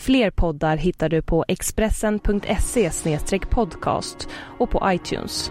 Fler 0.00 0.30
poddar 0.30 0.76
hittar 0.76 1.08
du 1.08 1.22
på 1.22 1.44
expressen.se 1.48 2.90
podcast 3.50 4.28
och 4.58 4.70
på 4.70 4.82
iTunes. 4.92 5.50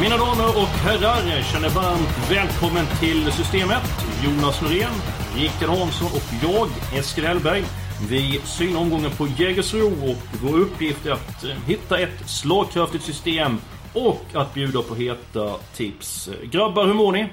Mina 0.00 0.16
damer 0.16 0.48
och 0.48 0.68
herrar, 0.68 1.42
känner 1.42 1.68
varmt 1.68 2.30
välkommen 2.30 2.86
till 3.00 3.32
Systemet. 3.32 3.82
Jonas 4.24 4.62
Norén, 4.62 4.92
Rickard 5.36 5.68
Hansson 5.68 6.08
och 6.14 6.34
jag, 6.42 6.98
Eskil 6.98 7.24
Hellberg. 7.24 7.64
Vi 8.08 8.40
synar 8.44 8.80
omgången 8.80 9.10
på 9.10 9.26
Jägersro 9.26 9.86
och 9.86 10.16
vår 10.42 10.58
uppgift 10.58 11.06
är 11.06 11.10
att 11.10 11.44
eh, 11.44 11.50
hitta 11.66 11.98
ett 11.98 12.28
slagkraftigt 12.28 13.04
system 13.04 13.56
och 13.94 14.24
att 14.32 14.54
bjuda 14.54 14.82
på 14.82 14.94
heta 14.94 15.56
tips. 15.74 16.30
Grabbar, 16.42 16.86
hur 16.86 16.94
mår 16.94 17.12
ni? 17.12 17.26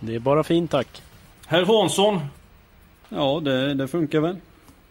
Det 0.00 0.14
är 0.14 0.18
bara 0.18 0.44
fint 0.44 0.70
tack. 0.70 1.02
Herr 1.46 1.64
Hansson? 1.64 2.20
Ja, 3.08 3.40
det, 3.44 3.74
det 3.74 3.88
funkar 3.88 4.20
väl. 4.20 4.36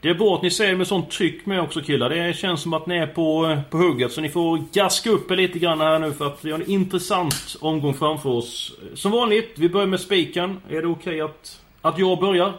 Det 0.02 0.10
är 0.10 0.14
bra 0.14 0.36
att 0.36 0.42
ni 0.42 0.52
säger 0.52 0.76
med 0.76 0.88
sånt 0.88 1.12
tryck 1.12 1.46
med 1.46 1.62
också 1.62 1.82
killar. 1.82 2.10
Det 2.10 2.34
känns 2.34 2.62
som 2.62 2.74
att 2.74 2.88
ni 2.88 2.98
är 2.98 3.08
på, 3.08 3.48
eh, 3.48 3.62
på 3.62 3.78
hugget. 3.78 4.12
Så 4.12 4.22
ni 4.22 4.30
får 4.30 4.64
gaska 4.74 5.10
upp 5.10 5.32
er 5.32 5.36
lite 5.36 5.60
grann 5.60 5.82
här 5.82 6.00
nu 6.00 6.14
för 6.14 6.28
att 6.28 6.46
vi 6.46 6.52
har 6.52 6.60
en 6.60 6.70
intressant 6.70 7.56
omgång 7.60 7.94
framför 7.94 8.30
oss. 8.30 8.72
Som 8.94 9.12
vanligt, 9.12 9.54
vi 9.56 9.70
börjar 9.70 9.88
med 9.88 10.00
spiken. 10.00 10.62
Är 10.70 10.82
det 10.82 10.88
okej 10.88 10.92
okay 10.92 11.22
att, 11.22 11.62
att 11.82 12.00
jag 12.00 12.20
börjar? 12.20 12.54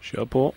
Kör 0.00 0.24
på. 0.24 0.52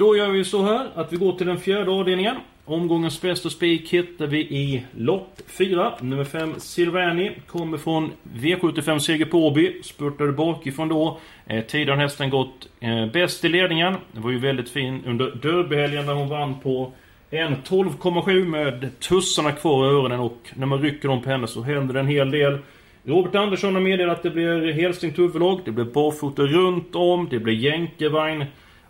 Då 0.00 0.16
gör 0.16 0.30
vi 0.30 0.44
så 0.44 0.62
här 0.62 0.88
att 0.94 1.12
vi 1.12 1.16
går 1.16 1.32
till 1.32 1.46
den 1.46 1.58
fjärde 1.58 1.90
avdelningen. 1.90 2.36
Omgångens 2.64 3.20
bästa 3.20 3.50
spik 3.50 3.92
hittar 3.92 4.26
vi 4.26 4.38
i 4.38 4.84
lopp 4.96 5.40
4. 5.46 5.92
Nummer 6.00 6.24
5 6.24 6.54
Silvani 6.58 7.32
kommer 7.46 7.78
från 7.78 8.12
V75 8.34 8.98
seger 8.98 9.24
på 9.24 9.46
Åby. 9.46 9.82
Spurtade 9.82 10.32
bakifrån 10.32 10.88
då. 10.88 11.18
Eh, 11.46 11.64
tidigare 11.64 11.96
har 11.96 12.02
hästen 12.02 12.30
gått 12.30 12.68
eh, 12.80 13.06
bäst 13.06 13.44
i 13.44 13.48
ledningen. 13.48 13.94
Det 14.12 14.20
var 14.20 14.30
ju 14.30 14.38
väldigt 14.38 14.68
fin 14.68 15.02
under 15.06 15.38
derbyhelgen 15.42 16.06
när 16.06 16.14
hon 16.14 16.28
vann 16.28 16.60
på 16.60 16.92
en 17.30 17.56
12,7 17.56 18.44
med 18.44 19.00
tussarna 19.00 19.52
kvar 19.52 19.84
i 19.84 19.88
öronen 19.88 20.20
och 20.20 20.50
när 20.54 20.66
man 20.66 20.82
rycker 20.82 21.08
dem 21.08 21.22
på 21.22 21.30
henne 21.30 21.46
så 21.46 21.62
händer 21.62 21.94
det 21.94 22.00
en 22.00 22.06
hel 22.06 22.30
del. 22.30 22.58
Robert 23.04 23.34
Andersson 23.34 23.74
har 23.74 23.82
meddelat 23.82 24.16
att 24.16 24.22
det 24.22 24.30
blir 24.30 24.72
Helsing 24.72 25.10
huvudlag, 25.10 25.60
det 25.64 25.70
blir 25.70 25.84
barfota 25.84 26.42
runt 26.42 26.94
om, 26.94 27.28
det 27.30 27.38
blir 27.38 27.54
jänkarvagn. 27.54 28.44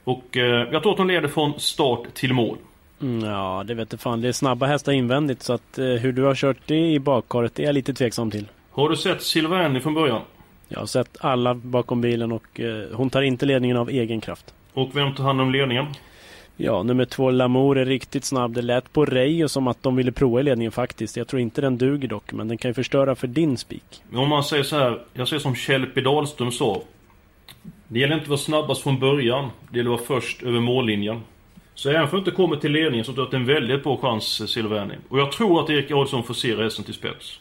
Och 0.04 0.36
eh, 0.36 0.68
jag 0.72 0.82
tror 0.82 0.92
att 0.92 0.98
de 0.98 1.08
leder 1.08 1.28
från 1.28 1.60
start 1.60 2.14
till 2.14 2.32
mål. 2.34 2.56
Mm, 3.02 3.30
ja, 3.30 3.64
det 3.66 3.74
vet 3.74 3.90
du 3.90 3.96
fan. 3.96 4.20
Det 4.20 4.28
är 4.28 4.32
snabba 4.32 4.66
hästar 4.66 4.92
invändigt 4.92 5.42
så 5.42 5.52
att 5.52 5.78
eh, 5.78 5.86
hur 5.86 6.12
du 6.12 6.22
har 6.22 6.34
kört 6.34 6.56
det 6.66 6.92
i 6.92 6.98
bakkaret 6.98 7.54
det 7.54 7.62
är 7.62 7.66
jag 7.66 7.74
lite 7.74 7.94
tveksam 7.94 8.30
till. 8.30 8.46
Har 8.70 8.88
du 8.88 8.96
sett 8.96 9.22
Silvani 9.22 9.80
från 9.80 9.94
början? 9.94 10.22
Jag 10.68 10.78
har 10.78 10.86
sett 10.86 11.16
alla 11.20 11.54
bakom 11.54 12.00
bilen 12.00 12.32
och 12.32 12.60
eh, 12.60 12.84
hon 12.92 13.10
tar 13.10 13.22
inte 13.22 13.46
ledningen 13.46 13.76
av 13.76 13.90
egen 13.90 14.20
kraft. 14.20 14.54
Och 14.72 14.96
vem 14.96 15.14
tar 15.14 15.24
hand 15.24 15.40
om 15.40 15.50
ledningen? 15.50 15.86
Ja, 16.56 16.82
nummer 16.82 17.04
två 17.04 17.30
Lamour 17.30 17.78
är 17.78 17.84
riktigt 17.84 18.24
snabb. 18.24 18.54
Det 18.54 18.62
lät 18.62 18.92
på 18.92 19.04
Reijo 19.04 19.48
som 19.48 19.68
att 19.68 19.82
de 19.82 19.96
ville 19.96 20.12
prova 20.12 20.40
i 20.40 20.42
ledningen 20.42 20.72
faktiskt. 20.72 21.16
Jag 21.16 21.28
tror 21.28 21.40
inte 21.40 21.60
den 21.60 21.78
duger 21.78 22.08
dock, 22.08 22.32
men 22.32 22.48
den 22.48 22.58
kan 22.58 22.68
ju 22.68 22.74
förstöra 22.74 23.14
för 23.14 23.26
din 23.26 23.56
spik. 23.56 24.02
Om 24.14 24.28
man 24.28 24.44
säger 24.44 24.62
så 24.62 24.76
här, 24.76 25.02
jag 25.12 25.28
säger 25.28 25.40
som 25.40 25.54
Kjellby 25.54 26.00
Dahlström 26.00 26.50
sa. 26.52 26.82
Det 27.88 27.98
gäller 27.98 28.14
inte 28.14 28.22
att 28.22 28.28
vara 28.28 28.38
snabbast 28.38 28.82
från 28.82 29.00
början. 29.00 29.50
Det 29.70 29.78
gäller 29.78 29.94
att 29.94 30.08
vara 30.08 30.20
först 30.20 30.42
över 30.42 30.60
mållinjen. 30.60 31.20
Så 31.74 31.90
även 31.90 32.08
om 32.08 32.18
inte 32.18 32.30
kommer 32.30 32.56
till 32.56 32.72
ledningen 32.72 33.04
så 33.04 33.12
tror 33.12 33.22
jag 33.22 33.26
att 33.26 33.30
det 33.30 33.36
är 33.36 33.40
en 33.40 33.46
väldigt 33.46 33.82
bra 33.82 33.96
chans, 33.96 34.50
Silverni. 34.50 34.94
Och 35.08 35.18
jag 35.18 35.32
tror 35.32 35.64
att 35.64 35.70
Erik 35.70 35.90
Adolfsson 35.90 36.22
får 36.22 36.34
se 36.34 36.54
resten 36.54 36.84
till 36.84 36.94
spets. 36.94 37.40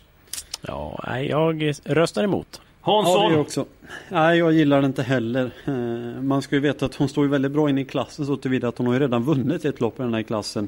Ja, 0.62 1.00
nej, 1.08 1.28
jag 1.28 1.74
röstar 1.86 2.24
emot. 2.24 2.62
Hansson? 2.82 3.24
Ja, 3.24 3.30
det 3.30 3.38
också. 3.38 3.66
Nej, 4.10 4.38
jag 4.38 4.54
gillar 4.54 4.82
det 4.82 4.88
inte 4.88 5.04
heller. 5.04 5.52
Eh, 5.66 6.22
man 6.22 6.42
ska 6.42 6.56
ju 6.56 6.62
veta 6.62 6.86
att 6.86 6.96
hon 6.96 7.10
står 7.10 7.26
ju 7.26 7.30
väldigt 7.30 7.52
bra 7.52 7.70
in 7.70 7.78
i 7.78 7.86
klassen 7.86 8.26
så 8.26 8.38
tillvida 8.38 8.68
att 8.68 8.78
hon 8.78 8.88
har 8.88 8.94
ju 8.94 9.00
redan 9.00 9.24
vunnit 9.24 9.66
ett 9.66 9.82
lopp 9.82 10.00
i 10.00 10.04
den 10.04 10.14
här 10.14 10.24
klassen. 10.24 10.68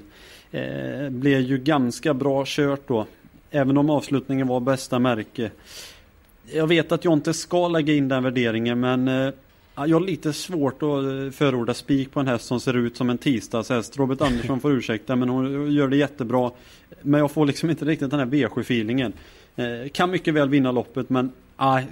Eh, 0.52 1.10
blev 1.10 1.42
ju 1.42 1.58
ganska 1.58 2.14
bra 2.14 2.44
kört 2.48 2.88
då. 2.88 3.06
Även 3.52 3.78
om 3.78 3.90
avslutningen 3.90 4.48
var 4.48 4.60
bästa 4.60 5.00
märke. 5.00 5.52
Jag 6.46 6.68
vet 6.68 6.92
att 6.92 7.06
jag 7.06 7.14
inte 7.14 7.34
ska 7.34 7.68
lägga 7.68 7.94
in 7.94 8.08
den 8.08 8.24
värderingen 8.24 8.80
men 8.80 9.08
eh, 9.08 9.34
jag 9.76 9.96
har 9.96 10.06
lite 10.06 10.34
svårt 10.34 10.74
att 10.74 11.36
förorda 11.36 11.74
spik 11.74 12.12
på 12.12 12.20
en 12.20 12.28
häst 12.28 12.46
som 12.46 12.60
ser 12.60 12.78
ut 12.78 12.98
som 12.98 13.10
en 13.10 13.18
tisdagshäst. 13.18 13.98
Robert 13.98 14.22
Andersson 14.22 14.60
får 14.60 14.72
ursäkta 14.72 15.16
men 15.16 15.30
hon 15.30 15.72
gör 15.72 15.88
det 15.88 15.98
jättebra. 15.98 16.52
Men 17.02 17.20
jag 17.20 17.32
får 17.32 17.46
liksom 17.46 17.70
inte 17.70 17.86
riktigt 17.86 18.12
den 18.12 18.20
här 18.20 18.28
V7-feelingen. 18.28 19.14
Kan 19.94 20.12
mycket 20.12 20.34
väl 20.34 20.50
vinna 20.50 20.72
loppet 20.72 21.10
men 21.10 21.32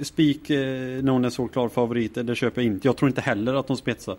spik 0.01 0.49
eh, 0.49 0.59
när 1.03 1.11
hon 1.11 1.25
är 1.25 1.29
så 1.29 1.47
klar 1.47 1.69
favorit, 1.69 2.15
det 2.15 2.35
köper 2.35 2.61
jag 2.61 2.71
inte. 2.71 2.87
Jag 2.87 2.97
tror 2.97 3.09
inte 3.09 3.21
heller 3.21 3.53
att 3.53 3.67
de 3.67 3.77
spetsar. 3.77 4.17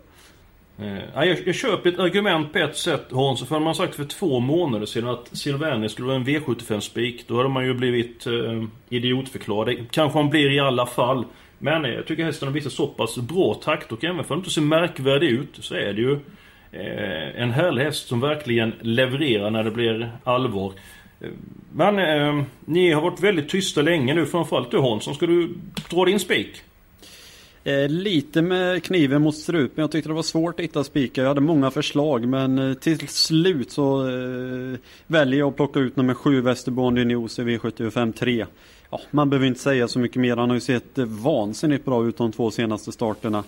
Eh, 0.79 1.25
jag, 1.27 1.37
jag 1.45 1.55
köper 1.55 1.89
ett 1.89 1.99
argument 1.99 2.53
på 2.53 2.59
ett 2.59 2.77
sätt 2.77 3.05
Hans. 3.11 3.43
För 3.43 3.55
hade 3.55 3.65
man 3.65 3.75
sagt 3.75 3.95
för 3.95 4.05
två 4.05 4.39
månader 4.39 4.85
sedan 4.85 5.09
att 5.09 5.29
Silvani 5.37 5.89
skulle 5.89 6.07
vara 6.07 6.17
en 6.17 6.25
V75-spik. 6.25 7.27
Då 7.27 7.37
hade 7.37 7.49
man 7.49 7.65
ju 7.65 7.73
blivit 7.73 8.27
eh, 8.27 8.63
idiotförklarad. 8.89 9.67
Det 9.67 9.85
kanske 9.91 10.19
han 10.19 10.29
blir 10.29 10.51
i 10.51 10.59
alla 10.59 10.85
fall. 10.85 11.25
Men 11.57 11.85
eh, 11.85 11.91
jag 11.91 12.07
tycker 12.07 12.23
hästen 12.23 12.47
har 12.47 12.53
visat 12.53 12.71
så 12.71 12.87
pass 12.87 13.17
bra 13.17 13.53
takt 13.53 13.91
och 13.91 14.03
även 14.03 14.23
för 14.23 14.35
att 14.35 14.39
inte 14.39 14.49
ser 14.49 14.61
märkvärdig 14.61 15.29
ut 15.29 15.57
så 15.59 15.75
är 15.75 15.93
det 15.93 16.01
ju 16.01 16.13
eh, 16.71 17.41
en 17.41 17.51
härlig 17.51 17.83
häst 17.83 18.07
som 18.07 18.19
verkligen 18.19 18.73
levererar 18.81 19.49
när 19.49 19.63
det 19.63 19.71
blir 19.71 20.11
allvar. 20.23 20.73
Eh, 21.21 21.29
men 21.73 21.99
eh, 21.99 22.43
ni 22.65 22.91
har 22.91 23.01
varit 23.01 23.23
väldigt 23.23 23.49
tysta 23.49 23.81
länge 23.81 24.13
nu, 24.13 24.25
framförallt 24.25 24.71
du 24.71 24.79
Hansson. 24.79 25.15
Ska 25.15 25.25
du 25.25 25.53
dra 25.89 26.05
din 26.05 26.19
spik? 26.19 26.61
Eh, 27.63 27.89
lite 27.89 28.41
med 28.41 28.83
kniven 28.83 29.21
mot 29.21 29.35
strupen. 29.35 29.81
Jag 29.81 29.91
tyckte 29.91 30.09
det 30.09 30.13
var 30.13 30.23
svårt 30.23 30.59
att 30.59 30.63
hitta 30.63 30.83
spikar. 30.83 31.21
Jag 31.21 31.29
hade 31.29 31.41
många 31.41 31.71
förslag 31.71 32.27
men 32.27 32.59
eh, 32.59 32.73
till 32.73 33.07
slut 33.07 33.71
så 33.71 34.09
eh, 34.09 34.79
väljer 35.07 35.39
jag 35.39 35.49
att 35.49 35.55
plocka 35.55 35.79
ut 35.79 35.95
nummer 35.95 36.13
7 36.13 36.41
Västerbond 36.41 37.07
News 37.07 37.39
i 37.39 37.41
V75 37.41 38.13
3. 38.13 38.45
Ja, 38.89 39.01
man 39.11 39.29
behöver 39.29 39.47
inte 39.47 39.59
säga 39.59 39.87
så 39.87 39.99
mycket 39.99 40.21
mer. 40.21 40.37
Han 40.37 40.49
har 40.49 40.55
ju 40.55 40.61
sett 40.61 40.97
eh, 40.97 41.05
vansinnigt 41.05 41.85
bra 41.85 42.05
ut 42.05 42.17
de 42.17 42.31
två 42.31 42.51
senaste 42.51 42.91
starterna. 42.91 43.43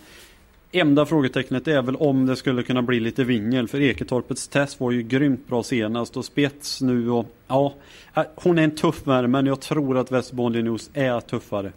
Enda 0.71 1.05
frågetecknet 1.05 1.67
är 1.67 1.81
väl 1.81 1.95
om 1.95 2.25
det 2.25 2.35
skulle 2.35 2.63
kunna 2.63 2.81
bli 2.81 2.99
lite 2.99 3.23
vingel 3.23 3.67
för 3.67 3.81
Eketorpets 3.81 4.47
test 4.47 4.79
var 4.79 4.91
ju 4.91 5.03
grymt 5.03 5.47
bra 5.47 5.63
senast 5.63 6.17
och 6.17 6.25
spets 6.25 6.81
nu 6.81 7.09
och 7.09 7.25
ja 7.47 7.73
eh, 8.15 8.23
Hon 8.35 8.59
är 8.59 8.63
en 8.63 8.75
tuff 8.75 9.05
men 9.05 9.45
jag 9.45 9.61
tror 9.61 9.97
att 9.97 10.11
Västerbonden 10.11 10.77
är 10.93 11.19
tuffare. 11.19 11.71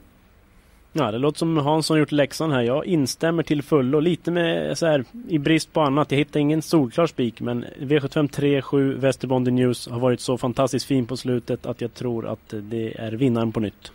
Ja, 0.99 1.11
det 1.11 1.19
låter 1.19 1.39
som 1.39 1.57
Hansson 1.57 1.99
gjort 1.99 2.13
läxan 2.13 2.53
här. 2.53 2.63
Jag 2.63 2.87
instämmer 2.87 3.43
till 3.43 3.63
fullo. 3.63 4.01
Lite 4.01 4.31
med 4.31 4.79
så 4.79 4.87
här 4.87 5.05
i 5.29 5.39
brist 5.39 5.73
på 5.73 5.81
annat. 5.81 6.11
Jag 6.11 6.19
hittar 6.19 6.41
ingen 6.41 6.63
solklar 6.63 7.07
spik 7.07 7.41
men 7.41 7.65
V75 7.81 8.63
3-7 8.63 9.51
News 9.51 9.89
har 9.89 10.01
varit 10.01 10.21
så 10.21 10.39
fantastiskt 10.39 10.87
fin 10.87 11.07
på 11.07 11.17
slutet 11.17 11.67
att 11.67 11.81
jag 11.81 11.95
tror 11.95 12.27
att 12.27 12.55
det 12.63 13.01
är 13.01 13.13
vinnaren 13.13 13.53
på 13.53 13.61
nytt. 13.61 13.93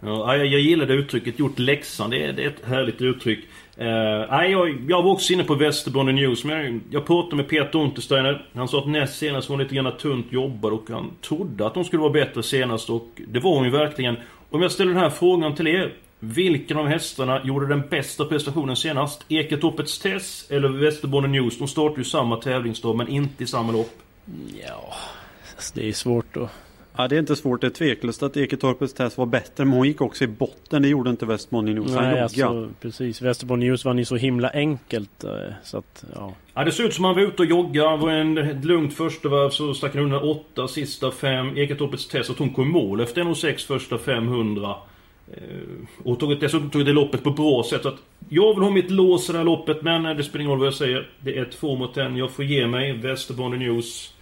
Ja, 0.00 0.36
jag, 0.36 0.46
jag 0.46 0.60
gillar 0.60 0.86
det 0.86 0.94
uttrycket, 0.94 1.38
gjort 1.38 1.58
läxan. 1.58 2.10
Det 2.10 2.24
är, 2.24 2.32
det 2.32 2.44
är 2.44 2.48
ett 2.48 2.64
härligt 2.64 3.02
uttryck. 3.02 3.38
Uh, 3.80 3.86
jag, 4.50 4.84
jag 4.88 5.02
var 5.02 5.10
också 5.10 5.32
inne 5.32 5.44
på 5.44 5.54
Västerbotten 5.54 6.14
News, 6.14 6.44
men 6.44 6.56
jag, 6.56 6.80
jag 6.90 7.06
pratade 7.06 7.36
med 7.36 7.48
Peter 7.48 7.78
Untersteiner. 7.78 8.46
Han 8.54 8.68
sa 8.68 8.78
att 8.78 8.88
näst 8.88 9.18
senast 9.18 9.48
var 9.48 9.56
hon 9.56 9.62
lite 9.62 9.74
grann 9.74 9.96
tunt 9.98 10.32
jobbad 10.32 10.72
och 10.72 10.90
han 10.90 11.10
trodde 11.28 11.66
att 11.66 11.74
hon 11.74 11.84
skulle 11.84 12.02
vara 12.02 12.12
bättre 12.12 12.42
senast 12.42 12.90
och 12.90 13.08
det 13.28 13.40
var 13.40 13.54
hon 13.54 13.64
ju 13.64 13.70
verkligen. 13.70 14.16
Om 14.50 14.62
jag 14.62 14.72
ställer 14.72 14.92
den 14.92 15.02
här 15.02 15.10
frågan 15.10 15.54
till 15.54 15.66
er. 15.66 15.92
Vilken 16.24 16.76
av 16.76 16.86
hästarna 16.86 17.40
gjorde 17.44 17.66
den 17.66 17.82
bästa 17.90 18.24
prestationen 18.24 18.76
senast? 18.76 19.24
Eketoppets 19.28 19.98
Tess 19.98 20.46
eller 20.50 20.68
Västerbotten 20.68 21.32
News? 21.32 21.58
De 21.58 21.68
startar 21.68 21.98
ju 21.98 22.04
samma 22.04 22.36
tävlingsdag 22.36 22.96
men 22.96 23.08
inte 23.08 23.44
i 23.44 23.46
samma 23.46 23.72
lopp. 23.72 23.98
Ja, 24.66 24.94
det 25.74 25.88
är 25.88 25.92
svårt 25.92 26.36
att 26.36 26.50
Ja, 26.96 27.08
det 27.08 27.16
är 27.16 27.20
inte 27.20 27.36
svårt. 27.36 27.60
Det 27.60 27.66
är 27.66 27.70
tveklöst 27.70 28.22
att 28.22 28.36
Eketorpets 28.36 28.94
test 28.94 29.18
var 29.18 29.26
bättre. 29.26 29.64
Men 29.64 29.74
hon 29.74 29.86
gick 29.86 30.00
också 30.00 30.24
i 30.24 30.26
botten. 30.26 30.82
Det 30.82 30.88
gjorde 30.88 31.10
inte 31.10 31.26
Västerbotten 31.26 31.74
News. 31.74 31.94
Han 31.94 32.04
Nej, 32.04 32.20
alltså, 32.20 32.70
precis. 32.80 33.22
Västerbotten 33.22 33.60
News 33.60 33.84
vann 33.84 33.98
ju 33.98 34.04
så 34.04 34.16
himla 34.16 34.50
enkelt. 34.50 35.24
Eh, 35.24 35.30
så 35.64 35.78
att, 35.78 36.04
ja. 36.14 36.32
ja. 36.54 36.64
Det 36.64 36.72
såg 36.72 36.86
ut 36.86 36.94
som 36.94 37.04
han 37.04 37.14
var 37.14 37.22
ute 37.22 37.42
och 37.42 37.48
joggade. 37.48 37.90
Det 37.90 37.96
var 37.96 38.10
en 38.10 38.38
ett 38.38 38.64
lugnt 38.64 38.94
första 38.94 39.28
varv. 39.28 39.50
Så 39.50 39.74
stack 39.74 39.94
han 39.94 40.04
undan 40.04 40.22
åtta 40.22 40.68
sista 40.68 41.10
fem. 41.10 41.56
Eketorpets 41.56 42.08
test. 42.08 42.30
Och 42.30 42.38
hon 42.38 42.50
kom 42.50 42.70
mål 42.70 43.00
efter 43.00 43.22
1,06 43.22 43.66
första 43.66 43.98
500. 43.98 44.74
Eh, 45.36 46.04
och 46.04 46.20
tog, 46.20 46.40
dessutom 46.40 46.70
tog 46.70 46.84
det 46.84 46.92
loppet 46.92 47.22
på 47.22 47.30
bra 47.30 47.64
sätt. 47.70 47.82
Så 47.82 47.88
att 47.88 48.02
jag 48.28 48.54
vill 48.54 48.62
ha 48.62 48.70
mitt 48.70 48.90
lås 48.90 49.28
i 49.28 49.32
det 49.32 49.38
här 49.38 49.44
loppet, 49.44 49.82
men 49.82 50.06
eh, 50.06 50.16
det 50.16 50.24
spelar 50.24 50.40
ingen 50.40 50.50
roll 50.50 50.58
vad 50.58 50.66
jag 50.66 50.74
säger. 50.74 51.08
Det 51.20 51.38
är 51.38 51.44
två 51.44 51.76
mot 51.76 51.96
en. 51.96 52.16
Jag 52.16 52.30
får 52.30 52.44
ge 52.44 52.66
mig. 52.66 52.92
Västerbonde 52.92 53.56
News 53.56 54.14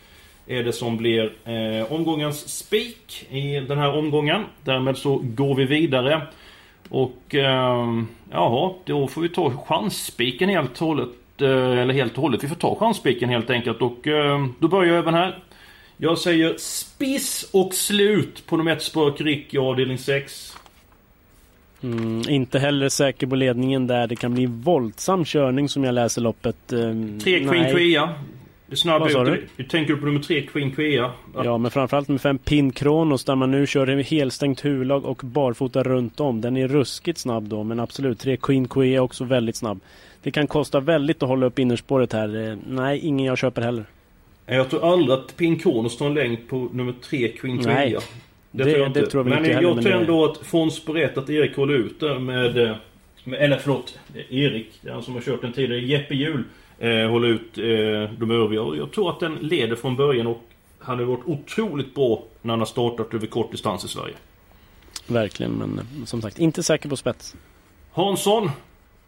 är 0.46 0.64
det 0.64 0.72
som 0.72 0.96
blir 0.96 1.32
eh, 1.44 1.92
omgångens 1.92 2.58
spik 2.58 3.26
i 3.30 3.60
den 3.60 3.78
här 3.78 3.96
omgången. 3.96 4.44
Därmed 4.64 4.96
så 4.96 5.20
går 5.22 5.54
vi 5.54 5.64
vidare. 5.64 6.22
Och 6.88 7.34
eh, 7.34 8.02
jaha, 8.30 8.74
då 8.84 9.08
får 9.08 9.20
vi 9.20 9.28
ta 9.28 9.64
chansspiken 9.66 10.48
helt 10.48 10.80
och 10.80 10.86
hållet. 10.86 11.08
Eh, 11.40 11.78
eller 11.78 11.94
helt 11.94 12.16
och 12.16 12.22
hållet. 12.22 12.44
Vi 12.44 12.48
får 12.48 12.56
ta 12.56 12.76
chansspiken 12.76 13.28
helt 13.28 13.50
enkelt. 13.50 13.82
Och 13.82 14.06
eh, 14.06 14.46
då 14.58 14.68
börjar 14.68 14.94
jag 14.94 14.98
även 14.98 15.14
här. 15.14 15.38
Jag 15.96 16.18
säger 16.18 16.54
spiss 16.58 17.50
och 17.52 17.74
slut 17.74 18.46
på 18.46 18.56
nummer 18.56 18.72
1 18.72 18.82
Spökrick 18.82 19.54
i 19.54 19.58
avdelning 19.58 19.98
6. 19.98 20.56
Mm, 21.82 22.22
inte 22.28 22.58
heller 22.58 22.88
säker 22.88 23.26
på 23.26 23.36
ledningen 23.36 23.86
där. 23.86 24.06
Det 24.06 24.16
kan 24.16 24.34
bli 24.34 24.46
våldsam 24.46 25.24
körning 25.24 25.68
som 25.68 25.84
jag 25.84 25.94
läser 25.94 26.22
loppet. 26.22 26.72
Um, 26.72 27.18
tre 27.18 27.44
Queen 27.44 27.74
Quea. 27.74 28.14
Det 28.66 28.76
snabba 28.76 28.98
Vad 28.98 29.12
sa 29.12 29.24
du? 29.24 29.46
Du 29.56 29.64
tänker 29.64 29.96
på 29.96 30.06
nummer 30.06 30.20
tre 30.20 30.42
Queen 30.42 30.70
Quea? 30.70 31.12
Ja, 31.44 31.58
men 31.58 31.70
framförallt 31.70 32.08
med 32.08 32.20
fem 32.20 32.38
Pin 32.38 32.72
Kronos 32.72 33.24
där 33.24 33.34
man 33.34 33.50
nu 33.50 33.66
kör 33.66 33.86
en 33.86 34.04
helstängt 34.04 34.64
huvudlag 34.64 35.04
och 35.04 35.20
barfota 35.24 35.82
runt 35.82 36.20
om. 36.20 36.40
Den 36.40 36.56
är 36.56 36.68
ruskigt 36.68 37.18
snabb 37.18 37.48
då, 37.48 37.62
men 37.62 37.80
absolut. 37.80 38.18
Tre 38.18 38.36
Queen 38.36 38.68
Quea 38.68 39.02
också 39.02 39.24
väldigt 39.24 39.56
snabb. 39.56 39.80
Det 40.22 40.30
kan 40.30 40.46
kosta 40.46 40.80
väldigt 40.80 41.22
att 41.22 41.28
hålla 41.28 41.46
upp 41.46 41.58
innerspåret 41.58 42.12
här. 42.12 42.50
Eh, 42.50 42.56
nej, 42.68 42.98
ingen 42.98 43.26
jag 43.26 43.38
köper 43.38 43.62
heller. 43.62 43.84
Jag 44.46 44.70
tror 44.70 44.92
aldrig 44.92 45.18
att 45.18 45.36
Pin 45.36 45.58
Kronos 45.58 45.96
tar 45.96 46.06
en 46.06 46.14
längd 46.14 46.48
på 46.48 46.68
nummer 46.72 46.94
tre 47.02 47.28
Queen 47.28 47.58
Quea. 47.58 47.74
Nej. 47.74 47.96
Det, 48.50 48.64
det, 48.64 48.72
tror 48.72 48.82
jag. 48.82 48.92
Det 48.92 49.06
tror 49.06 49.24
men 49.24 49.38
inte 49.38 49.50
jag 49.50 49.56
heller, 49.56 49.82
tror 49.82 49.82
men 49.82 50.00
ändå 50.00 50.24
att 50.24 50.38
Fons 50.38 50.84
berättat 50.84 51.24
att 51.24 51.30
Erik 51.30 51.56
håller 51.56 51.74
ut 51.74 52.00
där 52.00 52.18
med, 52.18 52.58
eh, 52.58 52.76
med... 53.24 53.40
Eller 53.40 53.58
förlåt, 53.58 53.98
Erik. 54.30 54.78
Det 54.80 54.88
är 54.88 54.92
han 54.92 55.02
som 55.02 55.14
har 55.14 55.20
kört 55.20 55.42
den 55.42 55.52
tidigare. 55.52 55.80
Jeppe 55.80 56.14
Hjul 56.14 56.44
eh, 56.78 57.10
håller 57.10 57.28
ut 57.28 57.58
eh, 57.58 58.18
de 58.18 58.30
övriga. 58.30 58.62
Och 58.62 58.76
jag 58.76 58.92
tror 58.92 59.10
att 59.10 59.20
den 59.20 59.34
leder 59.34 59.76
från 59.76 59.96
början 59.96 60.26
och 60.26 60.42
han 60.78 60.98
har 60.98 61.04
varit 61.04 61.24
otroligt 61.26 61.94
bra 61.94 62.22
när 62.42 62.52
han 62.52 62.58
har 62.58 62.66
startat 62.66 63.14
över 63.14 63.26
kort 63.26 63.50
distans 63.50 63.84
i 63.84 63.88
Sverige. 63.88 64.14
Verkligen, 65.06 65.52
men 65.52 65.78
eh, 65.78 66.04
som 66.04 66.22
sagt 66.22 66.38
inte 66.38 66.62
säker 66.62 66.88
på 66.88 66.96
spets. 66.96 67.36
Hansson. 67.92 68.50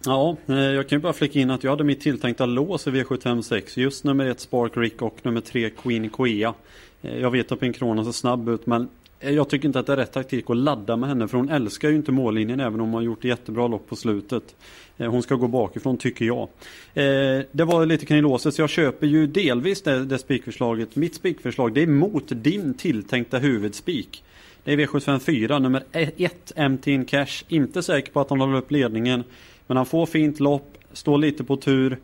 Ja, 0.05 0.37
eh, 0.47 0.55
jag 0.55 0.89
kan 0.89 0.99
ju 0.99 1.03
bara 1.03 1.13
flika 1.13 1.39
in 1.39 1.51
att 1.51 1.65
jag 1.65 1.71
hade 1.71 1.85
mitt 1.85 2.01
tilltänkta 2.01 2.47
lås 2.47 2.87
i 2.87 2.91
V756. 2.91 3.79
Just 3.79 4.05
nummer 4.05 4.27
ett 4.27 4.41
Spark 4.41 4.77
Rick 4.77 5.03
och 5.03 5.19
nummer 5.23 5.41
tre 5.41 5.71
Queen 5.71 6.11
Quea. 6.11 6.55
Eh, 7.03 7.19
jag 7.19 7.31
vet 7.31 7.53
att 7.53 7.61
Pink 7.61 7.77
Kronos 7.77 8.07
ser 8.07 8.13
snabb 8.13 8.49
ut 8.49 8.67
men 8.67 8.89
Eh, 9.23 9.31
jag 9.31 9.49
tycker 9.49 9.69
inte 9.69 9.79
att 9.79 9.87
det 9.87 9.93
är 9.93 9.97
rätt 9.97 10.13
taktik 10.13 10.51
att 10.51 10.57
ladda 10.57 10.97
med 10.97 11.09
henne 11.09 11.29
för 11.29 11.39
hon 11.39 11.49
älskar 11.49 11.89
ju 11.89 11.97
inte 11.97 12.13
mållinjen 12.13 12.61
även 12.61 12.81
om 12.81 12.87
hon 12.87 12.95
har 12.95 13.03
gjort 13.03 13.25
jättebra 13.25 13.69
lopp 13.69 13.89
på 13.89 13.97
slutet. 13.97 14.57
Eh, 14.97 15.11
hon 15.11 15.23
ska 15.23 15.35
gå 15.35 15.49
bakifrån 15.49 15.97
tycker 15.97 16.25
jag. 16.25 16.49
Eh, 16.95 17.45
det 17.53 17.65
var 17.65 17.87
lite 17.87 18.07
kring 18.07 18.23
låset 18.23 18.55
så 18.55 18.63
jag 18.63 18.71
köper 18.71 19.07
ju 19.07 19.27
delvis 19.27 19.83
det, 19.83 20.05
det 20.05 20.19
spikförslaget. 20.19 20.97
Mitt 20.97 21.15
spikförslag 21.15 21.75
det 21.75 21.83
är 21.83 21.87
mot 21.87 22.25
din 22.29 22.75
tilltänkta 22.75 23.39
huvudspik. 23.39 24.25
Det 24.65 24.73
är 24.73 24.77
V754 24.77 25.59
nummer 25.59 25.83
e- 25.93 26.11
1 26.17 26.53
MT 26.57 26.87
in 26.87 27.05
Cash. 27.05 27.45
Inte 27.49 27.83
säker 27.83 28.13
på 28.13 28.21
att 28.21 28.31
han 28.31 28.41
håller 28.41 28.59
upp 28.59 28.71
ledningen. 28.71 29.25
Men 29.67 29.77
han 29.77 29.87
får 29.87 30.07
fint 30.07 30.41
lopp, 30.41 30.79
står 30.93 31.19
lite 31.19 31.45
på 31.45 31.57
tur. 31.57 31.99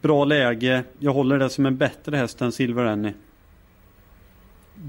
Bra 0.00 0.24
läge. 0.24 0.84
Jag 0.98 1.12
håller 1.12 1.38
det 1.38 1.50
som 1.50 1.66
en 1.66 1.76
bättre 1.76 2.16
häst 2.16 2.40
än 2.40 2.52
Silver 2.52 2.84
Annie. 2.84 3.12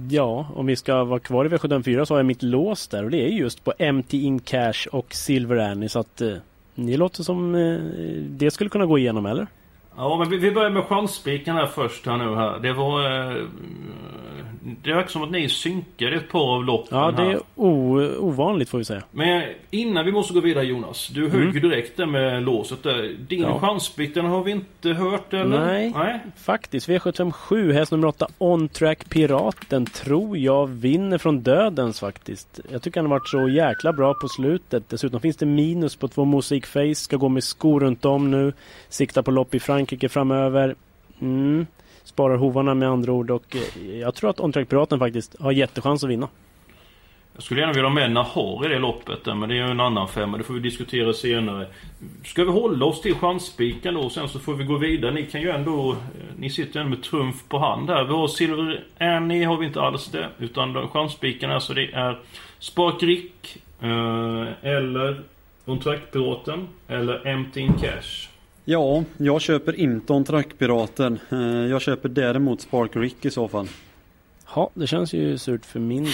Ja, 0.10 0.48
om 0.56 0.66
vi 0.66 0.76
ska 0.76 1.04
vara 1.04 1.20
kvar 1.20 1.46
i 1.46 1.48
V754 1.48 2.06
så 2.06 2.14
har 2.14 2.20
jag 2.20 2.26
mitt 2.26 2.44
lås 2.44 2.88
där 2.88 3.04
och 3.04 3.12
det 3.12 3.26
är 3.26 3.28
just 3.28 3.64
på 3.64 3.74
MT 3.94 4.14
In 4.14 4.40
Cash 4.40 4.88
och 4.92 5.14
Silver 5.14 5.58
Annie 5.58 5.90
så 5.90 6.00
att 6.00 6.22
eh, 6.22 6.34
ni 6.76 6.98
låter 6.98 7.24
som 7.24 7.56
eh, 7.56 7.80
det 8.30 8.52
skulle 8.52 8.70
kunna 8.70 8.86
gå 8.86 8.98
igenom 8.98 9.26
eller? 9.26 9.48
Ja, 9.98 10.18
men 10.18 10.30
vi, 10.30 10.38
vi 10.38 10.52
börjar 10.52 10.70
med 10.70 10.84
chansspiken 10.84 11.56
här 11.56 11.66
först 11.66 12.06
här 12.06 12.18
nu 12.18 12.36
här. 12.36 12.60
Det 12.60 12.74
var... 12.74 13.32
Eh, 13.32 13.44
det 14.84 14.94
verkar 14.94 15.10
som 15.10 15.24
att 15.24 15.32
ni 15.32 15.50
synkade 15.50 16.16
ett 16.16 16.30
par 16.32 16.56
av 16.56 16.66
loppen 16.66 16.98
Ja, 16.98 17.12
det 17.12 17.24
är 17.24 17.40
ovanligt 17.58 18.70
får 18.70 18.78
vi 18.78 18.86
säga. 18.86 19.04
Men 19.12 19.44
innan 19.72 20.06
vi 20.06 20.12
måste 20.12 20.34
gå 20.34 20.40
vidare 20.40 20.66
Jonas. 20.66 21.08
Du 21.08 21.30
högg 21.30 21.54
ju 21.54 21.60
direkt 21.60 21.98
där 21.98 22.06
med 22.06 22.44
låset 22.44 22.84
där. 22.84 23.16
Din 23.28 23.42
Ja. 23.42 23.60
chanspik 23.60 24.14
den 24.14 24.26
har 24.26 24.44
vi 24.44 24.52
inte 24.52 24.90
hört 24.90 25.34
eller? 25.34 25.66
Nej. 25.66 25.92
Nej. 25.96 26.20
Faktiskt, 26.38 26.90
V757, 26.90 27.72
häst 27.74 27.92
nummer 27.92 28.08
8, 28.08 28.28
On 28.38 28.70
Track 28.70 29.10
Piraten, 29.10 29.86
tror 29.86 30.38
jag 30.38 30.68
vinner 30.68 31.18
från 31.18 31.42
dödens 31.42 32.00
faktiskt. 32.00 32.60
Jag 32.72 32.82
tycker 32.82 33.00
han 33.02 33.12
har 33.12 33.20
varit 33.20 33.30
så 33.30 33.50
jäkla 33.50 33.94
bra 33.94 34.14
på 34.14 34.28
slutet. 34.28 34.90
Dessutom 34.90 35.20
finns 35.20 35.38
det 35.38 35.46
minus 35.46 35.96
på 35.96 36.08
två 36.08 36.26
Mosaic 36.26 36.66
Face, 36.66 36.96
ska 36.96 37.18
gå 37.18 37.30
med 37.30 37.44
skor 37.44 37.80
runt 37.80 38.06
om 38.06 38.32
nu. 38.32 38.54
Siktar 38.90 39.22
på 39.22 39.32
lopp 39.32 39.56
i 39.56 39.60
Frankrike 39.60 40.10
framöver. 40.10 40.76
Mm. 41.22 41.66
Sparar 42.06 42.38
hovarna 42.38 42.74
med 42.74 42.90
andra 42.90 43.12
ord 43.12 43.32
och 43.32 43.56
eh, 43.56 44.00
jag 44.00 44.16
tror 44.16 44.30
att 44.30 44.40
OnTrack 44.40 44.70
Piraten 44.70 45.00
faktiskt 45.00 45.40
har 45.40 45.52
jättechans 45.52 46.04
att 46.04 46.10
vinna. 46.10 46.28
Jag 47.34 47.44
skulle 47.44 47.60
gärna 47.60 47.74
vilja 47.74 47.90
ha 47.90 47.94
med 47.94 48.12
Nahar 48.12 48.66
i 48.66 48.74
det 48.74 48.80
loppet 48.80 49.24
där, 49.24 49.36
men 49.36 49.50
det 49.50 49.56
är 49.56 49.66
ju 49.66 49.72
en 49.72 49.80
annan 49.80 50.08
femma. 50.08 50.38
Det 50.38 50.44
får 50.44 50.54
vi 50.54 50.60
diskutera 50.60 51.14
senare. 51.14 51.68
Ska 52.24 52.44
vi 52.44 52.52
hålla 52.52 52.86
oss 52.86 53.02
till 53.02 53.16
chansspiken 53.16 53.94
då? 53.94 54.00
och 54.00 54.12
Sen 54.12 54.30
så 54.30 54.40
får 54.40 54.54
vi 54.54 54.64
gå 54.64 54.78
vidare. 54.78 55.12
Ni 55.12 55.26
kan 55.26 55.42
ju 55.42 55.50
ändå... 55.50 55.92
Eh, 55.92 55.98
ni 56.38 56.50
sitter 56.50 56.80
ändå 56.80 56.90
med 56.90 57.04
trumf 57.04 57.36
på 57.50 57.60
hand 57.60 57.90
här. 57.90 58.04
Vi 58.04 58.14
har 58.14 58.28
Silver 58.28 58.84
Annie 59.00 59.44
har 59.44 59.58
vi 59.58 59.66
inte 59.66 59.82
alls 59.82 60.08
det. 60.08 60.30
Utan 60.40 60.88
chansspiken 60.88 61.52
alltså 61.52 61.74
det 61.74 61.92
är 61.94 62.20
Spark 62.60 63.04
Rick. 63.04 63.58
Eh, 63.82 64.46
eller 64.62 65.22
Contractpiraten. 65.66 66.68
Eller 66.88 67.28
Empty 67.28 67.62
in 67.62 67.74
Cash. 67.74 68.35
Ja, 68.66 69.04
jag 69.18 69.42
köper 69.42 69.80
inte 69.80 70.14
On 70.14 70.24
Track-piraten. 70.26 71.20
Eh, 71.32 71.40
Jag 71.72 71.82
köper 71.82 72.10
däremot 72.10 72.62
Spark 72.62 72.96
Rick 72.96 73.26
i 73.26 73.32
så 73.32 73.48
fall. 73.48 73.68
Ja, 74.56 74.70
det 74.74 74.88
känns 74.88 75.14
ju 75.14 75.38
surt 75.38 75.66
för 75.66 75.80
min 75.80 76.04
del. 76.04 76.14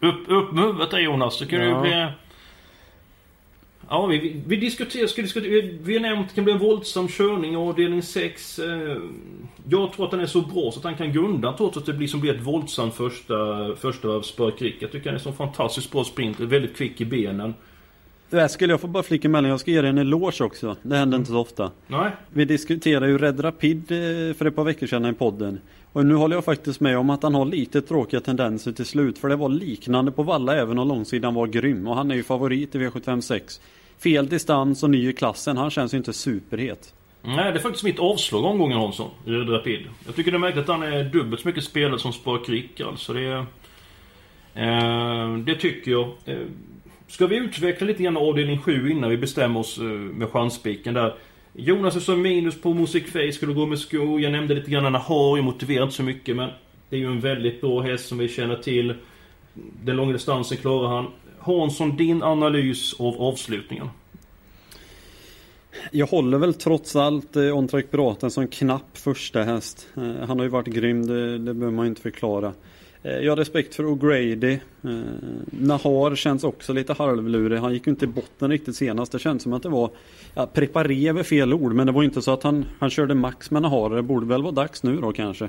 Upp, 0.10 0.20
upp 0.28 0.52
med 0.52 0.64
huvudet 0.64 0.90
där 0.90 0.98
Jonas. 0.98 1.38
Så 1.38 1.46
kan 1.46 1.60
Ja. 1.60 1.74
det 1.74 1.80
bli... 1.80 2.06
Ja, 3.88 4.06
vi, 4.06 4.18
vi, 4.18 4.42
vi 4.46 4.56
diskuterar, 4.56 5.06
ska 5.06 5.22
diskutera, 5.22 5.50
vi, 5.52 5.78
vi 5.82 5.94
har 5.94 6.00
nämnt 6.00 6.20
att 6.20 6.28
det 6.28 6.34
kan 6.34 6.44
bli 6.44 6.52
en 6.52 6.58
våldsam 6.58 7.08
körning 7.08 7.52
i 7.52 7.56
avdelning 7.56 8.02
6. 8.02 8.58
Eh, 8.58 8.96
jag 9.70 9.92
tror 9.92 10.04
att 10.04 10.10
den 10.10 10.20
är 10.20 10.26
så 10.26 10.40
bra 10.40 10.70
så 10.72 10.78
att 10.78 10.84
han 10.84 10.94
kan 10.96 11.12
gå 11.14 11.20
undan 11.20 11.56
trots 11.56 11.76
att 11.76 11.86
det 11.86 11.92
blir 11.92 12.08
som 12.08 12.20
blir 12.20 12.34
ett 12.34 12.42
våldsamt 12.42 12.94
första, 12.94 13.36
första 13.76 14.22
spökrick. 14.22 14.76
Jag 14.80 14.92
tycker 14.92 15.06
han 15.10 15.14
är 15.14 15.18
så 15.22 15.32
fantastiskt 15.32 15.90
bra 15.92 16.04
sprint, 16.04 16.40
är 16.40 16.44
väldigt 16.46 16.76
kvick 16.76 17.00
i 17.00 17.04
benen. 17.04 17.54
Det 18.30 18.40
här 18.40 18.48
skulle 18.48 18.72
jag 18.72 18.80
få 18.80 18.86
bara 18.86 19.02
flika 19.02 19.28
emellan. 19.28 19.50
Jag 19.50 19.60
ska 19.60 19.70
ge 19.70 19.80
dig 19.80 19.90
en 19.90 19.98
eloge 19.98 20.44
också. 20.44 20.76
Det 20.82 20.96
händer 20.96 21.18
inte 21.18 21.30
så 21.30 21.38
ofta. 21.38 21.70
Nej, 21.86 22.10
Vi 22.32 22.44
diskuterade 22.44 23.08
ju 23.08 23.18
Red 23.18 23.44
Rapid 23.44 23.92
eh, 23.92 24.34
för 24.34 24.44
ett 24.46 24.56
par 24.56 24.64
veckor 24.64 24.86
sedan 24.86 25.06
i 25.06 25.12
podden. 25.12 25.60
Och 25.92 26.06
nu 26.06 26.14
håller 26.14 26.36
jag 26.36 26.44
faktiskt 26.44 26.80
med 26.80 26.98
om 26.98 27.10
att 27.10 27.22
han 27.22 27.34
har 27.34 27.44
lite 27.44 27.82
tråkiga 27.82 28.20
tendenser 28.20 28.72
till 28.72 28.86
slut. 28.86 29.18
För 29.18 29.28
det 29.28 29.36
var 29.36 29.48
liknande 29.48 30.12
på 30.12 30.22
Valla 30.22 30.56
även 30.56 30.78
om 30.78 30.88
långsidan 30.88 31.34
var 31.34 31.46
grym. 31.46 31.86
Och 31.86 31.96
han 31.96 32.10
är 32.10 32.14
ju 32.14 32.22
favorit 32.22 32.74
i 32.74 32.78
V756. 32.78 33.60
Fel 33.98 34.28
distans 34.28 34.82
och 34.82 34.90
ny 34.90 35.08
i 35.08 35.12
klassen. 35.12 35.56
Han 35.56 35.70
känns 35.70 35.94
ju 35.94 35.98
inte 35.98 36.12
superhet. 36.12 36.94
Nej, 37.22 37.52
det 37.52 37.58
är 37.58 37.62
faktiskt 37.62 37.84
mitt 37.84 37.98
avslag 37.98 38.44
omgången 38.44 38.78
Hansson, 38.78 39.10
Red 39.24 39.50
Rapid. 39.50 39.80
Jag 40.06 40.14
tycker 40.14 40.30
det 40.30 40.36
är 40.36 40.38
märkligt 40.38 40.62
att 40.62 40.78
han 40.78 40.82
är 40.82 41.04
dubbelt 41.04 41.42
så 41.42 41.48
mycket 41.48 41.64
spelad 41.64 42.00
som 42.00 42.12
Spark 42.12 42.48
Rick 42.48 42.80
alltså. 42.80 43.12
Det, 43.12 43.46
eh, 44.54 45.36
det 45.36 45.54
tycker 45.54 45.90
jag. 45.90 46.08
Eh, 46.24 46.36
ska 47.10 47.26
vi 47.26 47.36
utveckla 47.36 47.86
lite 47.86 48.02
grann 48.02 48.16
avdelning 48.16 48.58
7 48.58 48.90
innan 48.90 49.10
vi 49.10 49.16
bestämmer 49.16 49.60
oss 49.60 49.78
eh, 49.78 49.84
med 49.84 50.28
chanspiken 50.28 50.94
där? 50.94 51.14
Jonas 51.52 52.04
som 52.04 52.22
minus 52.22 52.60
på 52.60 52.74
Music 52.74 53.12
Face, 53.12 53.32
skulle 53.32 53.52
gå 53.52 53.66
med 53.66 53.78
skor. 53.78 54.20
Jag 54.20 54.32
nämnde 54.32 54.54
lite 54.54 54.70
grann 54.70 54.92
när 54.92 54.98
har 54.98 55.36
jag 55.36 55.44
motiverar 55.44 55.82
inte 55.82 55.94
så 55.94 56.02
mycket 56.02 56.36
men 56.36 56.50
det 56.88 56.96
är 56.96 57.00
ju 57.00 57.06
en 57.06 57.20
väldigt 57.20 57.60
bra 57.60 57.80
häst 57.80 58.08
som 58.08 58.18
vi 58.18 58.28
känner 58.28 58.56
till. 58.56 58.94
Den 59.84 59.96
långa 59.96 60.12
distansen 60.12 60.56
klarar 60.56 60.88
han. 60.88 61.06
Hansson, 61.38 61.96
din 61.96 62.22
analys 62.22 62.94
av 63.00 63.22
avslutningen? 63.22 63.88
Jag 65.90 66.06
håller 66.06 66.38
väl 66.38 66.54
trots 66.54 66.96
allt 66.96 67.36
eh, 67.36 67.58
On 67.58 67.68
Piraten 67.68 68.30
som 68.30 68.48
knapp 68.48 68.98
första 68.98 69.42
häst. 69.42 69.88
Eh, 69.96 70.26
han 70.26 70.38
har 70.38 70.42
ju 70.42 70.48
varit 70.50 70.66
grym, 70.66 71.06
det, 71.06 71.38
det 71.38 71.54
behöver 71.54 71.76
man 71.76 71.84
ju 71.84 71.88
inte 71.88 72.02
förklara. 72.02 72.52
Eh, 73.02 73.18
jag 73.18 73.32
har 73.32 73.36
respekt 73.36 73.74
för 73.74 73.84
O'Grady. 73.84 74.58
Eh, 74.84 74.90
Nahar 75.50 76.14
känns 76.14 76.44
också 76.44 76.72
lite 76.72 76.92
halvlurig. 76.92 77.58
Han 77.58 77.72
gick 77.72 77.86
ju 77.86 77.90
inte 77.90 78.04
i 78.04 78.08
botten 78.08 78.50
riktigt 78.50 78.76
senast. 78.76 79.12
Det 79.12 79.18
känns 79.18 79.42
som 79.42 79.52
att 79.52 79.62
det 79.62 79.68
var... 79.68 79.90
Ja, 80.34 80.46
preparé 80.46 81.08
är 81.08 81.22
fel 81.22 81.54
ord, 81.54 81.72
men 81.72 81.86
det 81.86 81.92
var 81.92 82.02
inte 82.02 82.22
så 82.22 82.30
att 82.30 82.42
han, 82.42 82.64
han 82.78 82.90
körde 82.90 83.14
max 83.14 83.50
med 83.50 83.62
Nahar. 83.62 83.90
Det 83.90 84.02
borde 84.02 84.26
väl 84.26 84.42
vara 84.42 84.52
dags 84.52 84.82
nu 84.82 84.96
då 84.96 85.12
kanske. 85.12 85.44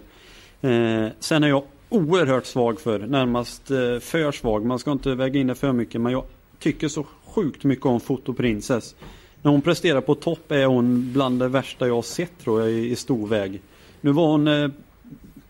Eh, 0.61 1.07
sen 1.19 1.43
är 1.43 1.47
jag 1.47 1.63
oerhört 1.89 2.45
svag 2.45 2.79
för, 2.79 2.99
närmast 2.99 3.71
eh, 3.71 3.99
för 3.99 4.31
svag. 4.31 4.65
Man 4.65 4.79
ska 4.79 4.91
inte 4.91 5.15
väga 5.15 5.39
in 5.39 5.47
det 5.47 5.55
för 5.55 5.71
mycket, 5.71 6.01
men 6.01 6.11
jag 6.11 6.23
tycker 6.59 6.87
så 6.87 7.05
sjukt 7.25 7.63
mycket 7.63 7.85
om 7.85 7.99
Foto 7.99 8.33
Princess. 8.33 8.95
När 9.41 9.51
hon 9.51 9.61
presterar 9.61 10.01
på 10.01 10.15
topp 10.15 10.51
är 10.51 10.65
hon 10.65 11.13
bland 11.13 11.39
det 11.39 11.47
värsta 11.47 11.87
jag 11.87 11.95
har 11.95 12.01
sett 12.01 12.39
tror 12.43 12.61
jag 12.61 12.71
i, 12.71 12.91
i 12.91 12.95
stor 12.95 13.27
väg. 13.27 13.61
Nu 14.01 14.11
var 14.11 14.27
hon 14.27 14.47
eh, 14.47 14.69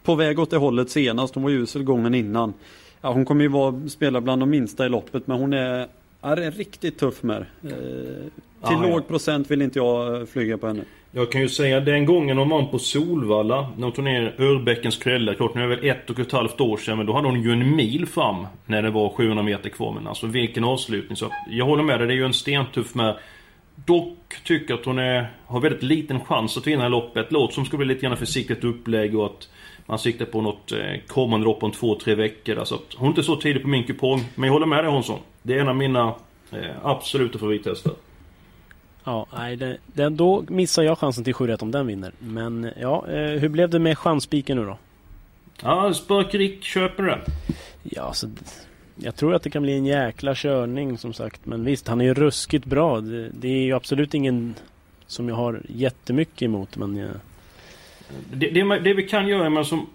på 0.04 0.16
väg 0.16 0.40
åt 0.40 0.50
det 0.50 0.58
hållet 0.58 0.90
senast. 0.90 1.36
Hon 1.36 1.44
var 1.44 1.52
usel 1.52 1.84
gången 1.84 2.16
innan. 2.16 2.54
Ja, 3.02 3.12
hon 3.12 3.26
kommer 3.26 3.42
ju 3.42 3.48
vara, 3.48 3.90
spela 3.90 4.22
bland 4.22 4.42
de 4.42 4.50
minsta 4.50 4.86
i 4.86 4.90
loppet 4.90 5.28
men 5.28 5.38
hon 5.38 5.54
är 5.54 5.88
är 6.22 6.52
riktigt 6.52 7.00
tuff 7.00 7.24
med. 7.24 7.46
Eh, 7.64 7.70
till 8.68 8.78
Ja, 8.78 8.82
låg 8.82 9.00
ja. 9.00 9.04
procent 9.08 9.52
vill 9.52 9.62
inte 9.62 9.80
jag 9.80 10.20
eh, 10.22 10.26
flyga 10.26 10.58
på 10.58 10.68
henne. 10.68 10.84
Jag 11.12 11.32
kan 11.32 11.42
ju 11.42 11.50
säga 11.50 11.80
den 11.80 12.06
gången 12.06 12.38
hon 12.38 12.50
vann 12.50 12.68
på 12.68 12.80
Solvalla, 12.80 13.70
när 13.78 13.84
hon 13.84 13.92
tog 13.92 14.04
ner 14.06 14.36
Örbäckens 14.38 14.98
krälla. 14.98 15.34
Klart 15.34 15.56
nu 15.56 15.64
är 15.64 15.68
det 15.68 15.76
väl 15.76 15.90
ett 15.90 16.10
och 16.10 16.20
ett 16.20 16.32
halvt 16.32 16.62
år 16.62 16.78
sedan, 16.78 16.98
men 16.98 17.06
då 17.06 17.14
hade 17.14 17.28
hon 17.28 17.42
ju 17.42 17.52
en 17.52 17.76
mil 17.76 18.06
fram 18.06 18.48
när 18.66 18.82
det 18.82 18.90
var 18.90 19.10
700 19.10 19.44
meter 19.44 19.70
kvar. 19.70 19.94
Men 19.94 20.08
alltså 20.08 20.28
vilken 20.28 20.64
avslutning. 20.64 21.16
Så 21.16 21.32
jag 21.50 21.66
håller 21.66 21.84
med 21.84 22.00
dig, 22.00 22.08
det 22.08 22.14
är 22.14 22.16
ju 22.16 22.26
en 22.26 22.34
stentuff 22.34 22.96
med. 22.96 23.16
Dock 23.76 24.18
tycker 24.44 24.74
att 24.74 24.86
hon 24.86 25.00
är, 25.00 25.32
har 25.46 25.60
väldigt 25.60 25.84
liten 25.84 26.20
chans 26.20 26.58
att 26.58 26.68
vinna 26.68 26.88
loppet. 26.88 27.28
Låt 27.32 27.54
som 27.54 27.66
ska 27.66 27.78
bli 27.78 27.86
lite 27.86 28.02
grann 28.02 28.18
försiktigt 28.18 28.64
upplägg 28.64 29.18
och 29.20 29.26
att 29.26 29.50
man 29.86 30.00
siktar 30.00 30.26
på 30.26 30.42
något 30.42 30.72
eh, 30.72 30.80
kommande 31.08 31.46
lopp 31.46 31.64
om 31.64 31.72
två, 31.72 31.96
tre 31.96 32.16
veckor. 32.16 32.58
Alltså 32.60 32.76
att 32.76 32.94
hon 32.96 33.06
är 33.08 33.10
inte 33.12 33.24
så 33.24 33.36
tidigt 33.36 33.62
på 33.62 33.68
min 33.70 33.84
kupong. 33.84 34.24
Men 34.36 34.48
jag 34.48 34.54
håller 34.54 34.66
med 34.66 34.84
dig 34.84 34.92
Hansson. 34.92 35.20
Det 35.44 35.54
är 35.54 35.60
en 35.62 35.70
av 35.70 35.76
mina 35.76 36.14
eh, 36.52 36.60
absoluta 36.84 37.40
favorithästar. 37.40 37.94
Ja, 39.04 39.26
nej, 39.38 39.56
det, 39.56 39.78
det, 39.86 40.10
då 40.10 40.44
missar 40.48 40.84
jag 40.84 40.98
chansen 40.98 41.24
till 41.24 41.34
7 41.34 41.48
rätt 41.48 41.62
om 41.62 41.72
den 41.72 41.88
vinner. 41.88 42.12
Men 42.20 42.72
ja, 42.80 43.08
eh, 43.08 43.40
hur 43.40 43.50
blev 43.50 43.70
det 43.70 43.80
med 43.80 43.98
chansspiken 43.98 44.58
nu 44.58 44.66
då? 44.66 44.78
Ja, 45.64 45.94
Spökrik 45.94 46.64
köper 46.64 47.04
det. 47.04 47.20
Ja, 47.84 48.14
d- 48.24 48.42
jag 49.04 49.16
tror 49.16 49.36
att 49.36 49.44
det 49.44 49.50
kan 49.50 49.64
bli 49.64 49.74
en 49.74 49.86
jäkla 49.86 50.36
körning 50.36 50.98
som 50.98 51.14
sagt. 51.14 51.46
Men 51.46 51.66
visst, 51.66 51.88
han 51.88 52.02
är 52.02 52.06
ju 52.06 52.14
ruskigt 52.14 52.66
bra. 52.66 53.02
Det, 53.02 53.30
det 53.30 53.48
är 53.48 53.62
ju 53.62 53.74
absolut 53.74 54.14
ingen 54.14 54.56
som 55.08 55.30
jag 55.30 55.36
har 55.36 55.62
jättemycket 55.70 56.42
emot. 56.42 56.78
Men 56.78 56.98
jag, 56.98 57.10
Det, 58.34 58.50
det, 58.50 58.80
det 58.80 58.94
vi 58.94 59.08
kan 59.08 59.28
göra 59.28 59.50
men 59.50 59.66
som... 59.66 59.88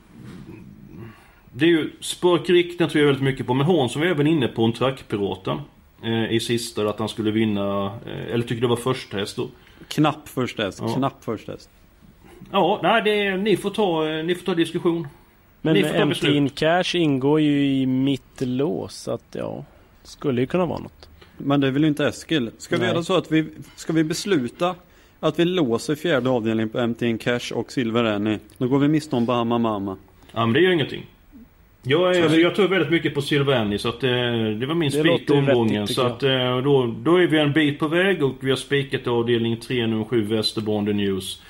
Det 1.52 1.64
är 1.64 1.68
ju 1.68 1.90
Spökrik, 2.00 2.78
den 2.78 2.88
tror 2.88 3.00
jag 3.00 3.06
väldigt 3.06 3.24
mycket 3.24 3.46
på. 3.46 3.54
Men 3.54 3.66
Hansson 3.66 4.02
var 4.02 4.08
även 4.08 4.26
inne 4.26 4.48
på 4.48 4.64
en 4.64 4.72
trackpiraten. 4.72 5.60
Eh, 6.02 6.32
I 6.32 6.40
sista, 6.40 6.88
att 6.88 6.98
han 6.98 7.08
skulle 7.08 7.30
vinna... 7.30 7.84
Eh, 8.06 8.32
eller 8.32 8.44
tycker 8.44 8.62
det 8.62 8.68
var 8.68 8.76
första 8.76 9.16
häst 9.16 9.36
då. 9.36 9.48
Knapp 9.88 10.28
först 10.28 10.58
häst. 10.58 10.78
Ja. 10.82 10.94
Knapp 10.94 11.24
först 11.24 11.48
häst. 11.48 11.70
Ja, 12.52 12.80
nej 12.82 13.02
det 13.04 13.36
ni 13.36 13.56
får 13.56 13.70
ta, 13.70 14.08
eh, 14.08 14.24
ni 14.24 14.34
får 14.34 14.44
ta 14.44 14.54
diskussion. 14.54 15.08
Men 15.62 16.08
MT 16.08 16.24
in 16.24 16.48
Cash 16.48 16.94
ingår 16.96 17.40
ju 17.40 17.66
i 17.66 17.86
mitt 17.86 18.40
lås. 18.40 18.94
Så 18.94 19.10
att 19.10 19.24
ja, 19.32 19.64
skulle 20.02 20.40
ju 20.40 20.46
kunna 20.46 20.66
vara 20.66 20.78
något. 20.78 21.08
Men 21.38 21.60
det 21.60 21.70
vill 21.70 21.82
ju 21.82 21.88
inte 21.88 22.06
Eskil. 22.06 22.50
Ska 22.58 22.76
vi 22.76 22.82
Nej. 22.82 22.90
göra 22.90 23.02
så 23.02 23.16
att 23.16 23.32
vi, 23.32 23.46
ska 23.76 23.92
vi 23.92 24.04
besluta 24.04 24.74
att 25.20 25.38
vi 25.38 25.44
låser 25.44 25.94
fjärde 25.94 26.30
avdelningen 26.30 26.68
på 26.68 26.86
MTN 26.86 27.18
Cash 27.18 27.52
och 27.54 27.72
Silver 27.72 28.04
Annie? 28.04 28.38
Då 28.58 28.68
går 28.68 28.78
vi 28.78 28.88
miste 28.88 29.16
om 29.16 29.26
Bahama 29.26 29.58
Mama. 29.58 29.96
Ja 30.32 30.46
men 30.46 30.52
det 30.52 30.60
gör 30.60 30.70
ingenting. 30.72 31.06
Jag, 31.82 32.16
är, 32.16 32.28
vi- 32.28 32.42
jag 32.42 32.54
tror 32.54 32.68
väldigt 32.68 32.90
mycket 32.90 33.14
på 33.14 33.22
Silvani 33.22 33.78
så 33.78 33.88
att 33.88 34.02
eh, 34.04 34.10
det 34.60 34.66
var 34.66 34.74
min 34.74 34.92
spik 34.92 35.30
omgången. 35.30 35.86
Så 35.86 36.02
att 36.02 36.22
eh, 36.22 36.58
då, 36.58 36.94
då 37.02 37.16
är 37.16 37.26
vi 37.26 37.38
en 37.38 37.52
bit 37.52 37.78
på 37.78 37.88
väg 37.88 38.22
och 38.24 38.34
vi 38.40 38.50
har 38.50 38.56
spikat 38.56 39.06
avdelning 39.06 39.56
3 39.56 39.86
nummer 39.86 40.04
7 40.04 40.22
Västerbonden 40.22 40.96
News. 40.96 41.42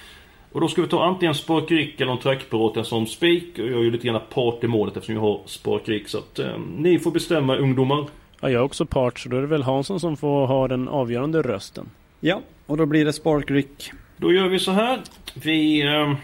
Och 0.52 0.60
då 0.60 0.68
ska 0.68 0.82
vi 0.82 0.88
ta 0.88 1.04
antingen 1.04 1.34
Sparkrik 1.34 2.00
eller 2.00 2.12
en 2.12 2.18
trackpiraten 2.18 2.84
som 2.84 3.06
spik. 3.06 3.58
Och 3.58 3.66
jag 3.66 3.78
är 3.78 3.82
ju 3.82 3.90
lite 3.90 4.06
grann 4.06 4.20
part 4.30 4.64
i 4.64 4.66
målet 4.66 4.96
eftersom 4.96 5.14
jag 5.14 5.22
har 5.22 5.40
Sparkrik. 5.46 6.08
Så 6.08 6.18
att 6.18 6.38
eh, 6.38 6.58
ni 6.76 6.98
får 6.98 7.10
bestämma 7.10 7.56
ungdomar. 7.56 8.06
Ja, 8.40 8.50
jag 8.50 8.60
är 8.60 8.64
också 8.64 8.86
part 8.86 9.18
så 9.18 9.28
då 9.28 9.36
är 9.36 9.40
det 9.40 9.46
väl 9.46 9.62
Hansson 9.62 10.00
som 10.00 10.16
får 10.16 10.46
ha 10.46 10.68
den 10.68 10.88
avgörande 10.88 11.42
rösten. 11.42 11.90
Ja, 12.20 12.40
och 12.66 12.76
då 12.76 12.86
blir 12.86 13.04
det 13.04 13.12
Spark 13.12 13.50
Rick. 13.50 13.90
Då 14.16 14.32
gör 14.32 14.48
vi 14.48 14.58
så 14.58 14.70
här. 14.70 15.00
Vi... 15.34 15.82
Eh, 15.82 16.10
eh, 16.10 16.16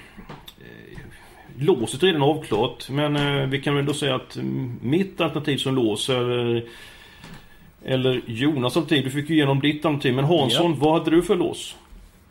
låset 1.58 2.02
är 2.02 2.06
redan 2.06 2.22
avklart. 2.22 2.90
Men 2.90 3.16
eh, 3.16 3.46
vi 3.48 3.60
kan 3.60 3.76
väl 3.76 3.86
då 3.86 3.94
säga 3.94 4.14
att 4.14 4.36
mm, 4.36 4.78
mitt 4.82 5.20
alternativ 5.20 5.56
som 5.56 5.74
lås 5.74 6.08
är... 6.08 6.64
Eller 7.84 8.22
Jonas 8.26 8.76
alternativ. 8.76 9.04
Du 9.04 9.10
fick 9.10 9.30
ju 9.30 9.36
igenom 9.36 9.60
ditt 9.60 9.84
alternativ. 9.84 10.14
Men 10.14 10.24
Hansson, 10.24 10.78
vad 10.78 10.98
hade 10.98 11.10
du 11.10 11.22
för 11.22 11.36
lås? 11.36 11.76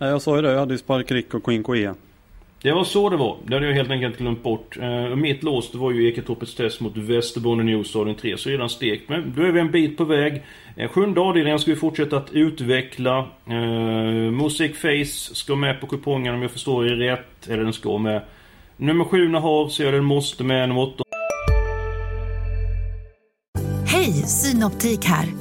Ja, 0.02 0.08
jag 0.08 0.22
sa 0.22 0.36
ju 0.36 0.42
det, 0.42 0.52
jag 0.52 0.60
hade 0.60 0.74
ju 0.74 0.78
Spark 0.78 1.12
Rick 1.12 1.34
och 1.34 1.44
Queen 1.44 1.64
Quea. 1.64 1.96
Det 2.62 2.72
var 2.72 2.84
så 2.84 3.10
det 3.10 3.18
var. 3.18 3.38
Det 3.46 3.54
hade 3.54 3.68
jag 3.68 3.74
helt 3.74 3.92
enkelt 3.92 4.18
glömt 4.18 4.44
bort. 4.44 4.78
Och 5.12 5.18
mitt 5.18 5.44
lås 5.44 5.72
det 5.72 5.78
var 5.78 5.92
ju 5.92 6.10
Eketorpets 6.10 6.56
test 6.56 6.82
mot 6.82 6.98
Västerbonden 6.98 7.66
News 7.66 7.96
avdelning 7.96 8.22
3. 8.22 8.38
Så 8.38 8.50
redan 8.50 8.70
stekt. 8.70 9.10
Men 9.10 9.34
då 9.36 9.42
är 9.42 9.52
vi 9.52 9.60
en 9.60 9.72
bit 9.72 9.98
på 9.98 10.04
väg. 10.04 10.44
Eh, 10.76 10.90
sjunde 10.90 11.22
avdelningen 11.22 11.60
ska 11.60 11.72
vi 11.72 11.78
fortsätta 11.78 12.18
att 12.18 12.32
utveckla. 12.32 13.18
Eh, 13.46 14.32
Music 14.32 14.78
Face 14.78 15.36
ska 15.36 15.56
med 15.56 15.82
på 15.82 15.88
kupongen 15.88 16.36
om 16.36 16.42
jag 16.42 16.52
förstår 16.52 16.84
det 16.84 17.12
rätt. 17.12 17.48
Eller 17.50 17.64
den 17.64 17.74
ska 17.74 17.98
med. 17.98 18.22
Nummer 18.78 19.06
7 19.06 19.34
har 19.34 19.70
så 19.70 19.84
jag 19.84 19.94
den 19.94 20.04
måste 20.04 20.44
med. 20.44 20.70
Nummer 20.70 20.82
8 20.82 21.04
Hej, 23.86 24.12
Synoptik 24.14 25.06
här. 25.06 25.41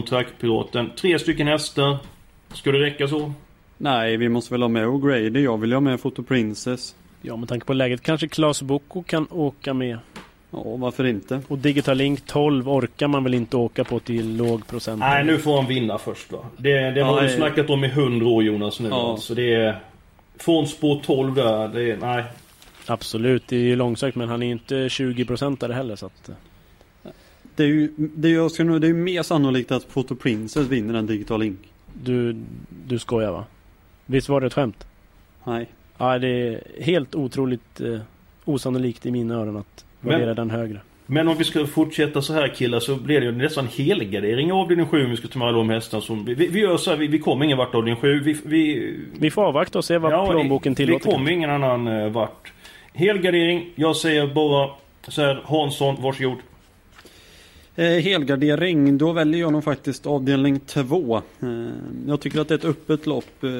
Trackpiraten. 0.00 0.90
Tre 0.96 1.18
stycken 1.18 1.46
hästar. 1.46 1.98
Ska 2.52 2.72
det 2.72 2.78
räcka 2.78 3.08
så? 3.08 3.32
Nej, 3.78 4.16
vi 4.16 4.28
måste 4.28 4.54
väl 4.54 4.62
ha 4.62 4.68
med 4.68 4.86
O'Grady. 4.86 5.38
Jag 5.38 5.58
vill 5.58 5.72
ha 5.72 5.80
med 5.80 6.02
Photo 6.02 6.22
Princess. 6.22 6.94
Ja, 7.22 7.36
med 7.36 7.48
tanke 7.48 7.66
på 7.66 7.72
läget 7.72 8.02
kanske 8.02 8.28
Klas 8.28 8.62
Boko 8.62 9.02
kan 9.02 9.26
åka 9.30 9.74
med. 9.74 9.98
Ja, 10.50 10.62
varför 10.76 11.04
inte? 11.04 11.40
Och 11.48 11.58
Digital 11.58 11.96
Link 11.96 12.26
12 12.26 12.68
orkar 12.68 13.08
man 13.08 13.24
väl 13.24 13.34
inte 13.34 13.56
åka 13.56 13.84
på 13.84 14.00
till 14.00 14.36
låg 14.36 14.66
procent. 14.66 15.00
Nej, 15.00 15.24
nu 15.24 15.38
får 15.38 15.56
han 15.56 15.66
vinna 15.66 15.98
först 15.98 16.32
va. 16.32 16.38
Det, 16.56 16.90
det 16.90 17.00
har 17.00 17.22
Ja, 17.22 17.28
du 17.28 17.36
snackat 17.36 17.70
om 17.70 17.84
i 17.84 17.88
100 17.88 18.26
år 18.26 18.42
Jonas 18.42 18.80
nu. 18.80 18.88
Ja. 18.88 19.16
Så 19.20 19.34
det 19.34 19.54
är... 19.54 19.80
Från 20.38 20.66
spår 20.66 21.00
12 21.04 21.34
där. 21.34 21.68
Det 21.68 21.90
är, 21.90 21.96
nej. 21.96 22.24
Absolut, 22.86 23.48
det 23.48 23.56
är 23.56 23.60
ju 23.60 23.76
långsökt 23.76 24.16
men 24.16 24.28
han 24.28 24.42
är 24.42 24.50
inte 24.50 24.88
20 24.88 25.24
procentare 25.24 25.72
heller 25.72 25.96
så 25.96 26.06
att... 26.06 26.30
Det 27.56 27.62
är 27.62 27.66
ju, 27.66 27.92
det 27.96 28.28
är 28.28 28.30
ju, 28.30 28.36
jag 28.36 28.50
ska 28.50 28.64
det 28.64 28.86
är 28.86 28.88
ju 28.88 28.94
mer 28.94 29.22
sannolikt 29.22 29.72
att 29.72 29.88
Photo 29.94 30.14
Princess 30.14 30.66
vinner 30.68 30.94
än 30.94 31.06
Digital 31.06 31.40
Link. 31.40 31.58
Du, 32.02 32.36
du 32.86 32.98
skojar 32.98 33.32
va? 33.32 33.44
Visst 34.06 34.28
var 34.28 34.40
det 34.40 34.46
ett 34.46 34.54
skämt? 34.54 34.86
Nej. 35.44 35.66
Ja, 35.98 36.18
det 36.18 36.28
är 36.28 36.60
helt 36.80 37.14
otroligt 37.14 37.80
eh, 37.80 37.98
osannolikt 38.44 39.06
i 39.06 39.10
mina 39.10 39.34
öron 39.34 39.56
att 39.56 39.84
Men- 40.00 40.10
värdera 40.12 40.34
den 40.34 40.50
högre. 40.50 40.80
Men 41.06 41.28
om 41.28 41.36
vi 41.38 41.44
ska 41.44 41.66
fortsätta 41.66 42.22
så 42.22 42.32
här 42.32 42.48
killar 42.48 42.80
så 42.80 42.96
blir 42.96 43.20
det 43.20 43.26
ju 43.26 43.32
nästan 43.32 43.66
helgardering 43.66 44.48
i 44.48 44.52
avdelning 44.52 44.86
7 44.86 45.04
om 45.04 45.10
vi 45.10 45.16
ska 45.16 45.28
ta 45.28 45.38
med 45.38 45.48
alla 45.48 45.56
de 45.58 45.70
hästarna 45.70 46.00
som... 46.00 46.24
Vi, 46.24 46.34
vi, 46.34 46.46
vi 46.46 46.60
gör 46.60 46.76
så 46.76 46.90
här, 46.90 46.96
vi, 46.96 47.06
vi 47.06 47.18
kommer 47.18 47.44
ingen 47.44 47.58
vart 47.58 47.74
i 47.74 47.76
avdelning 47.76 48.00
7. 48.00 48.20
Vi, 48.20 48.36
vi, 48.44 48.94
Vi 49.18 49.30
får 49.30 49.42
avvakta 49.44 49.78
och 49.78 49.84
se 49.84 49.98
vad 49.98 50.30
plånboken 50.30 50.72
vi, 50.72 50.76
tillåter. 50.76 51.06
vi 51.08 51.14
kommer 51.14 51.30
ingen 51.30 51.50
annan 51.50 51.86
eh, 51.86 52.08
vart. 52.08 52.52
Helgardering. 52.92 53.70
Jag 53.74 53.96
säger 53.96 54.26
bara 54.26 54.70
så 55.08 55.22
här, 55.22 55.42
Hansson, 55.44 55.96
varsågod. 56.02 56.38
Eh, 57.76 57.84
helgardering, 57.84 58.98
då 58.98 59.12
väljer 59.12 59.40
jag 59.40 59.52
nog 59.52 59.64
faktiskt 59.64 60.06
avdelning 60.06 60.60
2. 60.60 61.16
Eh, 61.16 61.48
jag 62.06 62.20
tycker 62.20 62.40
att 62.40 62.48
det 62.48 62.54
är 62.54 62.58
ett 62.58 62.64
öppet 62.64 63.06
lopp. 63.06 63.44
Eh, 63.44 63.50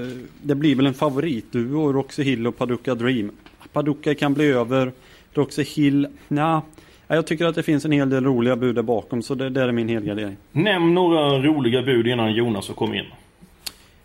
det 0.43 0.55
blir 0.55 0.77
väl 0.77 0.87
en 0.87 0.95
favoritduo, 0.95 1.93
Roxy 1.93 2.23
Hill 2.23 2.47
och 2.47 2.57
Paducah 2.57 2.97
Dream. 2.97 3.31
Paducah 3.73 4.15
kan 4.15 4.35
bli 4.35 4.47
över. 4.47 4.93
Roxy 5.35 5.63
Hill, 5.63 6.09
nja. 6.29 6.63
Jag 7.09 7.27
tycker 7.27 7.45
att 7.45 7.55
det 7.55 7.63
finns 7.63 7.85
en 7.85 7.93
hel 7.93 8.11
del 8.11 8.25
roliga 8.25 8.57
bud 8.57 8.75
där 8.75 8.83
bakom, 8.83 9.23
så 9.23 9.35
det 9.35 9.51
där 9.51 9.69
är 9.69 9.73
min 9.73 9.89
helgardering. 9.89 10.37
Nämn 10.53 10.95
några 10.95 11.39
roliga 11.39 11.83
bud 11.83 12.07
innan 12.07 12.35
Jonas 12.35 12.69
har 12.69 12.75
kommit 12.75 13.05
in. 13.05 13.11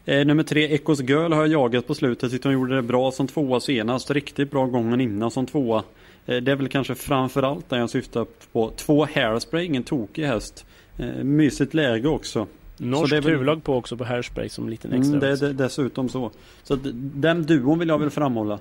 Eh, 0.09 0.25
nummer 0.25 0.43
tre, 0.43 0.73
Echos 0.75 1.01
Girl 1.01 1.33
har 1.33 1.39
jag 1.41 1.47
jagat 1.47 1.87
på 1.87 1.95
slutet. 1.95 2.31
Tyckte 2.31 2.47
hon 2.47 2.53
gjorde 2.53 2.75
det 2.75 2.81
bra 2.81 3.11
som 3.11 3.27
tvåa 3.27 3.59
senast. 3.59 4.11
Riktigt 4.11 4.51
bra 4.51 4.65
gången 4.65 5.01
innan 5.01 5.31
som 5.31 5.45
tvåa. 5.45 5.83
Eh, 6.25 6.35
det 6.37 6.51
är 6.51 6.55
väl 6.55 6.67
kanske 6.67 6.95
framförallt 6.95 7.69
där 7.69 7.77
jag 7.77 7.89
syftar 7.89 8.25
på. 8.51 8.71
Två 8.75 9.07
Hairspray, 9.15 9.65
ingen 9.65 9.83
tokig 9.83 10.23
häst. 10.25 10.65
Eh, 10.97 11.05
mysigt 11.23 11.73
läge 11.73 12.07
också. 12.07 12.47
Norskt 12.77 13.01
Så 13.01 13.07
det 13.07 13.17
är 13.17 13.21
väl- 13.21 13.31
huvudlag 13.31 13.63
på 13.63 13.75
också 13.75 13.97
på 13.97 14.03
Hairspray 14.03 14.49
som 14.49 14.63
en 14.63 14.69
liten 14.69 14.93
extra. 14.93 15.07
Mm, 15.17 15.19
det 15.19 15.27
är 15.27 15.37
det- 15.47 15.53
dessutom 15.53 16.09
så. 16.09 16.31
Så 16.63 16.75
den 16.93 17.43
duon 17.45 17.79
vill 17.79 17.87
jag 17.89 17.99
väl 17.99 18.09
framhålla. 18.09 18.59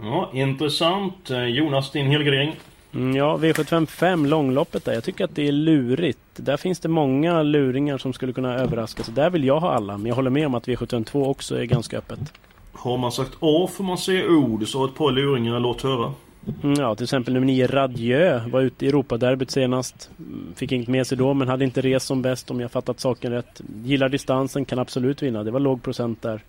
Ja, 0.00 0.30
intressant. 0.34 1.30
Eh, 1.30 1.44
Jonas, 1.44 1.92
din 1.92 2.06
helgardering. 2.06 2.56
Mm, 2.96 3.16
ja, 3.16 3.36
V755 3.38 4.26
långloppet 4.26 4.84
där. 4.84 4.92
Jag 4.92 5.04
tycker 5.04 5.24
att 5.24 5.34
det 5.34 5.48
är 5.48 5.52
lurigt. 5.52 6.18
Där 6.36 6.56
finns 6.56 6.80
det 6.80 6.88
många 6.88 7.42
luringar 7.42 7.98
som 7.98 8.12
skulle 8.12 8.32
kunna 8.32 8.54
överraska. 8.54 9.02
Så 9.02 9.10
där 9.10 9.30
vill 9.30 9.44
jag 9.44 9.60
ha 9.60 9.72
alla. 9.72 9.98
Men 9.98 10.06
jag 10.06 10.14
håller 10.14 10.30
med 10.30 10.46
om 10.46 10.54
att 10.54 10.66
V752 10.68 11.26
också 11.26 11.58
är 11.60 11.64
ganska 11.64 11.98
öppet. 11.98 12.20
Har 12.72 12.98
man 12.98 13.12
sagt 13.12 13.32
A 13.40 13.68
får 13.72 13.84
man 13.84 13.98
säga 13.98 14.24
O. 14.28 14.56
Du 14.60 14.66
sa 14.66 14.84
ett 14.84 14.94
par 14.94 15.10
luringar, 15.10 15.60
låt 15.60 15.82
höra. 15.82 16.12
Mm, 16.62 16.80
Ja, 16.80 16.94
till 16.94 17.04
exempel 17.04 17.34
nummer 17.34 17.46
9 17.46 17.66
Radieu 17.66 18.40
var 18.50 18.60
ute 18.60 18.84
i 18.84 18.88
Europaderbyt 18.88 19.50
senast. 19.50 20.10
Mm, 20.18 20.46
Fick 20.56 20.72
inget 20.72 20.88
med 20.88 21.06
sig 21.06 21.18
då 21.18 21.34
men 21.34 21.48
hade 21.48 21.64
inte 21.64 21.80
rest 21.80 22.06
som 22.06 22.22
bäst 22.22 22.50
om 22.50 22.60
jag 22.60 22.70
fattat 22.70 23.00
saken 23.00 23.32
rätt. 23.32 23.60
Gillar 23.84 24.08
distansen, 24.08 24.64
kan 24.64 24.78
absolut 24.78 25.22
vinna. 25.22 25.42
Det 25.44 25.50
var 25.50 25.60
låg 25.60 25.82
procent 25.82 26.22
där. 26.22 26.40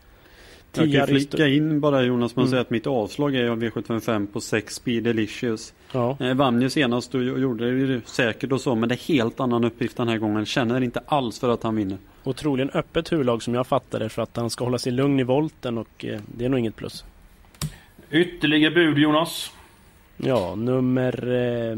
Jag 0.74 0.92
kan 0.92 1.08
flika 1.08 1.48
in 1.48 1.80
bara 1.80 2.04
Jonas 2.04 2.32
att 2.32 2.38
Mm. 2.38 2.50
säga 2.50 2.62
att 2.62 2.70
mitt 2.70 2.88
avslag 2.88 3.36
är 3.36 3.50
av 3.50 3.64
V755 3.64 4.28
på 4.28 4.42
6 4.42 4.76
Speed 4.76 5.04
Delicious. 5.04 5.74
Ja. 5.92 6.18
Eh, 6.20 6.34
vann 6.34 6.62
ju 6.62 6.70
senast 6.70 7.16
och 7.16 7.24
gjorde 7.24 7.72
det 7.72 7.78
ju 7.78 8.02
säkert 8.06 8.52
och 8.52 8.62
så 8.62 8.76
men 8.76 8.90
det 8.90 8.96
är 8.96 9.08
helt 9.14 9.40
annan 9.40 9.64
uppgift 9.64 9.98
den 9.98 10.08
här 10.08 10.18
gången. 10.18 10.46
Känner 10.46 10.82
inte 10.82 11.02
alls 11.06 11.40
för 11.40 11.50
att 11.50 11.64
han 11.64 11.76
vinner. 11.76 11.98
Och 12.24 12.36
troligen 12.36 12.70
öppet 12.70 13.12
huvudlag 13.12 13.44
som 13.44 13.54
jag 13.54 13.68
fattar 13.68 14.00
det 14.00 14.10
för 14.10 14.22
att 14.22 14.38
han 14.38 14.50
ska 14.50 14.64
hålla 14.64 14.78
sig 14.78 14.92
lugn 14.92 15.20
i 15.20 15.24
volten 15.24 15.78
och 15.78 16.06
eh, 16.06 16.20
det 16.38 16.46
är 16.46 16.50
nog 16.50 16.60
inget 16.60 16.76
plus. 16.76 17.04
Ytterligare 18.12 18.74
bud 18.74 18.98
Jonas. 18.98 19.52
Ja, 20.18 20.56
nummer 20.56 21.28
eh, 21.72 21.78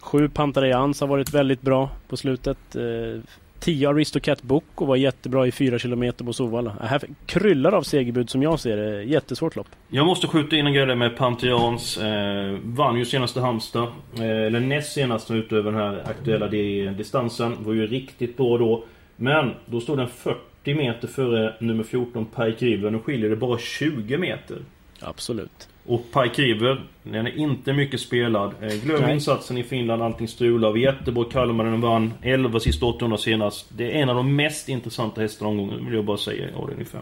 sju 0.00 0.28
Pantarejans 0.28 1.00
har 1.00 1.08
varit 1.08 1.34
väldigt 1.34 1.62
bra 1.62 1.90
på 2.08 2.16
slutet. 2.16 2.76
Eh, 2.76 3.20
10 3.62 3.86
Aristocat 3.88 4.42
Boko 4.42 4.84
var 4.84 4.96
jättebra 4.96 5.46
i 5.46 5.52
4 5.52 5.78
km 5.78 6.12
på 6.16 6.32
Sovalla. 6.32 6.76
Här 6.80 7.00
kryllar 7.26 7.72
av 7.72 7.82
segerbud 7.82 8.30
som 8.30 8.42
jag 8.42 8.60
ser 8.60 8.76
det. 8.76 9.02
Jättesvårt 9.02 9.56
lopp. 9.56 9.66
Jag 9.88 10.06
måste 10.06 10.26
skjuta 10.26 10.56
in 10.56 10.66
en 10.66 10.72
grej 10.72 10.86
där 10.86 10.94
med 10.94 11.16
Pantheons. 11.16 11.98
Eh, 11.98 12.56
vann 12.64 12.98
ju 12.98 13.04
senaste 13.04 13.40
Halmstad. 13.40 13.88
Eh, 14.18 14.22
eller 14.22 14.60
näst 14.60 14.92
senast 14.92 15.30
utöver 15.30 15.70
den 15.72 15.80
här 15.80 16.02
aktuella 16.10 16.48
di- 16.48 16.86
distansen. 16.86 17.56
Var 17.64 17.72
ju 17.72 17.86
riktigt 17.86 18.36
bra 18.36 18.58
då. 18.58 18.84
Men 19.16 19.50
då 19.66 19.80
stod 19.80 19.98
den 19.98 20.08
40 20.08 20.74
meter 20.74 21.08
före 21.08 21.54
nummer 21.60 21.84
14 21.84 22.26
Pike 22.26 22.64
River. 22.66 22.90
Nu 22.90 22.98
skiljer 22.98 23.30
det 23.30 23.36
bara 23.36 23.58
20 23.58 24.18
meter. 24.18 24.56
Absolut. 25.00 25.68
Och 25.86 26.02
Pike 26.12 26.42
River, 26.42 26.82
den 27.02 27.26
är 27.26 27.38
inte 27.38 27.72
mycket 27.72 28.00
spelad. 28.00 28.54
Eh, 28.62 28.68
glöm 28.84 29.02
Nej. 29.02 29.14
insatsen 29.14 29.58
i 29.58 29.62
Finland, 29.62 30.02
allting 30.02 30.28
strulade. 30.28 30.72
Var 30.72 30.78
jättebra 30.78 31.46
den 31.46 31.80
vann. 31.80 32.12
11 32.22 32.60
sista 32.60 32.86
800 32.86 33.18
senast. 33.18 33.66
Det 33.76 33.92
är 33.98 34.02
en 34.02 34.08
av 34.08 34.16
de 34.16 34.36
mest 34.36 34.68
intressanta 34.68 35.20
hästarna 35.20 35.48
omgången, 35.50 35.84
vill 35.84 35.94
jag 35.94 36.04
bara 36.04 36.16
säga, 36.16 36.48
i 36.48 36.52
avdelning 36.54 36.86
5. 36.86 37.00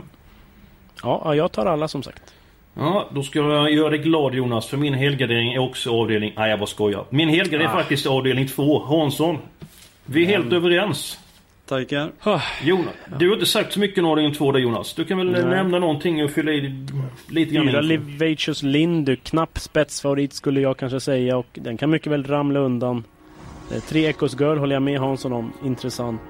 Ja, 1.02 1.22
ja, 1.24 1.34
jag 1.34 1.52
tar 1.52 1.66
alla 1.66 1.88
som 1.88 2.02
sagt. 2.02 2.34
Ja, 2.74 3.08
då 3.14 3.22
ska 3.22 3.38
jag 3.38 3.72
göra 3.72 3.90
dig 3.90 3.98
glad 3.98 4.34
Jonas, 4.34 4.66
för 4.66 4.76
min 4.76 4.94
helgardering 4.94 5.52
är 5.52 5.58
också 5.58 5.90
avdelning... 5.90 6.32
Nej, 6.36 6.50
jag 6.50 6.58
bara 6.58 6.66
skojar. 6.66 7.04
Min 7.10 7.28
helgardering 7.28 7.62
är 7.64 7.68
Ah. 7.74 7.76
faktiskt 7.78 8.06
avdelning 8.06 8.46
2. 8.48 8.84
Hansson. 8.84 9.38
Vi 10.06 10.22
är 10.22 10.26
helt 10.26 10.52
överens. 10.52 11.18
Tackar. 11.70 12.12
Jonas, 12.62 12.94
du 13.18 13.28
har 13.28 13.34
inte 13.34 13.46
sagt 13.46 13.72
så 13.72 13.80
mycket 13.80 13.98
om 13.98 14.10
avdelning 14.10 14.34
2 14.34 14.52
där 14.52 14.60
Jonas. 14.60 14.94
Du 14.94 15.04
kan 15.04 15.18
väl 15.18 15.30
Nej. 15.30 15.44
nämna 15.44 15.78
någonting 15.78 16.24
och 16.24 16.30
fylla 16.30 16.52
i 16.52 16.86
lite 17.28 17.54
grann 17.54 17.66
Fyra. 17.66 17.80
Livacious 17.80 18.62
Lindu, 18.62 19.16
knapp 19.16 19.58
spetsfavorit 19.58 20.32
skulle 20.32 20.60
jag 20.60 20.76
kanske 20.76 21.00
säga 21.00 21.36
och 21.36 21.46
den 21.52 21.76
kan 21.76 21.90
mycket 21.90 22.12
väl 22.12 22.24
ramla 22.24 22.60
undan. 22.60 23.04
Eh, 23.74 23.80
Tre 23.82 24.06
Echos 24.06 24.40
Girl 24.40 24.58
håller 24.58 24.76
jag 24.76 24.82
med 24.82 25.00
Hansson 25.00 25.32
om. 25.32 25.52
Intressant. 25.64 26.20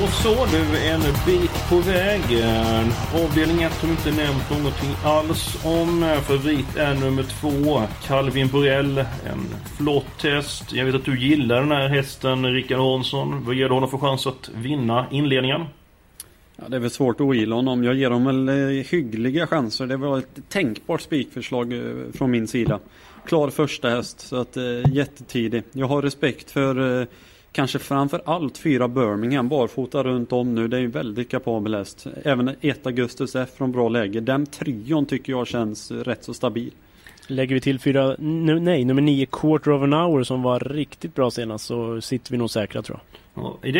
Då 0.00 0.06
så, 0.06 0.46
du 0.46 0.76
är 0.78 0.94
en 0.94 1.00
bit 1.26 1.68
på 1.68 1.76
väg. 1.76 2.22
Avdelning 3.24 3.62
1 3.62 3.72
har 3.72 3.88
inte 3.88 4.10
nämnt 4.10 4.50
någonting 4.50 4.90
alls 5.04 5.64
om. 5.64 6.16
Favorit 6.22 6.76
är 6.76 6.94
nummer 6.94 7.22
2, 7.22 7.82
Calvin 8.06 8.48
Borell. 8.48 8.98
En 8.98 9.46
flott 9.76 10.22
häst. 10.22 10.72
Jag 10.72 10.84
vet 10.84 10.94
att 10.94 11.04
du 11.04 11.20
gillar 11.20 11.60
den 11.60 11.70
här 11.70 11.88
hästen, 11.88 12.46
Rickard 12.52 12.78
Hansson. 12.78 13.44
Vad 13.44 13.54
ger 13.54 13.68
du 13.68 13.74
honom 13.74 13.90
för 13.90 13.98
chans 13.98 14.26
att 14.26 14.50
vinna 14.54 15.06
inledningen? 15.10 15.64
Ja, 16.56 16.64
det 16.68 16.76
är 16.76 16.80
väl 16.80 16.90
svårt 16.90 17.16
att 17.16 17.20
ogilla 17.20 17.56
honom. 17.56 17.84
Jag 17.84 17.94
ger 17.94 18.10
honom 18.10 18.46
väl 18.46 18.78
eh, 18.78 18.84
hyggliga 18.90 19.46
chanser. 19.46 19.86
Det 19.86 19.96
var 19.96 20.18
ett 20.18 20.38
tänkbart 20.48 21.00
spikförslag 21.00 21.72
eh, 21.72 22.12
från 22.14 22.30
min 22.30 22.48
sida. 22.48 22.78
Klar 23.26 23.50
första 23.50 23.88
häst, 23.90 24.20
så 24.20 24.36
att 24.36 24.56
eh, 24.56 24.62
jättetidig. 24.92 25.62
Jag 25.72 25.86
har 25.86 26.02
respekt 26.02 26.50
för 26.50 27.06
kanske 27.52 27.78
framför 27.78 28.22
allt 28.24 28.58
fyra 28.58 28.88
Birmingham 28.88 29.48
barfota 29.48 30.02
runt 30.02 30.32
om 30.32 30.54
nu. 30.54 30.68
Det 30.68 30.76
är 30.76 30.80
ju 30.80 30.86
väldigt 30.86 31.30
kapabel 31.30 31.74
häst. 31.74 32.06
Även 32.24 32.48
ett 32.60 32.86
Augustus 32.86 33.36
F 33.36 33.48
från 33.56 33.72
bra 33.72 33.88
läge. 33.88 34.20
Den 34.20 34.46
trion 34.46 35.06
tycker 35.06 35.32
jag 35.32 35.46
känns 35.46 35.90
rätt 35.90 36.24
så 36.24 36.34
stabil. 36.34 36.72
Lägger 37.26 37.54
vi 37.54 37.60
till 37.60 37.78
fyra, 37.78 38.16
nej, 38.18 38.84
nummer 38.84 39.02
nio 39.02 39.26
Quarter 39.26 39.70
of 39.70 39.82
an 39.82 39.92
Hour 39.92 40.22
som 40.22 40.42
var 40.42 40.60
riktigt 40.60 41.14
bra 41.14 41.30
senast 41.30 41.66
så 41.66 42.00
sitter 42.00 42.32
vi 42.32 42.38
nog 42.38 42.50
säkra 42.50 42.82
tror 42.82 42.98
jag. 42.98 43.20
Ja, 43.42 43.58
det, 43.62 43.70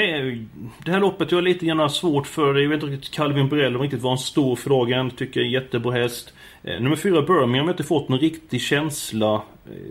det 0.85 0.90
här 0.92 1.01
loppet 1.01 1.31
jag 1.31 1.37
har 1.38 1.42
lite 1.42 1.66
grann 1.66 1.90
svårt 1.90 2.27
för. 2.27 2.55
Jag 2.55 2.68
vet 2.68 2.83
inte 2.83 2.87
riktigt 2.94 3.14
Calvin 3.14 3.49
Borell 3.49 3.77
om 3.77 3.83
riktigt 3.83 4.03
var 4.03 4.12
en 4.12 4.18
stor 4.18 4.57
fråga. 4.57 5.11
Tycker 5.16 5.40
jag 5.40 5.44
är 5.44 5.46
en 5.57 5.62
jättebra 5.62 5.92
häst. 5.92 6.33
Eh, 6.62 6.81
Nummer 6.81 6.96
fyra 6.96 7.23
Birmingham 7.23 7.66
har 7.66 7.70
inte 7.73 7.83
fått 7.85 8.09
någon 8.09 8.18
riktig 8.18 8.61
känsla 8.61 9.35
eh, 9.35 9.40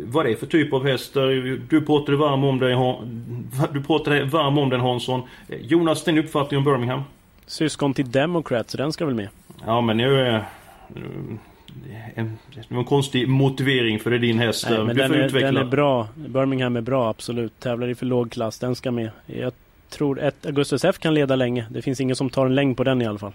vad 0.05 0.25
det 0.25 0.32
är 0.32 0.36
för 0.36 0.45
typ 0.45 0.73
av 0.73 0.86
hästar. 0.88 1.27
Du 1.69 1.82
pratade 1.82 2.17
varm 2.17 2.43
om 2.43 2.62
Han- 2.62 3.67
du 3.73 3.82
pratade 3.84 4.23
varm 4.23 4.58
om 4.58 4.69
den 4.69 4.79
Hansson. 4.79 5.21
Eh, 5.49 5.58
Jonas, 5.62 6.03
din 6.03 6.17
uppfattning 6.17 6.58
om 6.58 6.63
Birmingham? 6.63 7.01
Syskon 7.45 7.93
till 7.93 8.12
Democrat, 8.12 8.69
så 8.69 8.77
den 8.77 8.91
ska 8.93 9.05
väl 9.05 9.15
med. 9.15 9.27
Ja 9.65 9.82
men 9.82 9.97
nu. 9.97 10.39
En, 12.15 12.38
en 12.69 12.86
konstig 12.86 13.29
motivering 13.29 13.99
för 13.99 14.10
det 14.10 14.17
är 14.17 14.19
din 14.19 14.39
häst. 14.39 14.67
Nej, 14.69 14.84
men 14.84 14.95
den 14.95 15.13
är, 15.13 15.29
den 15.29 15.58
är 15.58 15.63
bra. 15.63 16.08
Birmingham 16.15 16.75
är 16.75 16.82
bra, 16.82 17.10
absolut. 17.10 17.60
Tävlar 17.60 17.88
i 17.88 17.95
för 17.95 18.05
låg 18.05 18.32
klass, 18.32 18.60
den 18.60 18.75
ska 18.75 18.91
med. 18.91 19.10
Jag 19.25 19.53
tror 19.89 20.19
att 20.19 20.45
Augustus 20.45 20.86
F 20.86 20.99
kan 20.99 21.13
leda 21.13 21.36
länge. 21.36 21.65
Det 21.69 21.82
finns 21.82 22.01
ingen 22.01 22.15
som 22.15 22.29
tar 22.29 22.45
en 22.45 22.55
längd 22.55 22.77
på 22.77 22.84
den 22.84 23.01
i 23.01 23.05
alla 23.05 23.19
fall. 23.19 23.34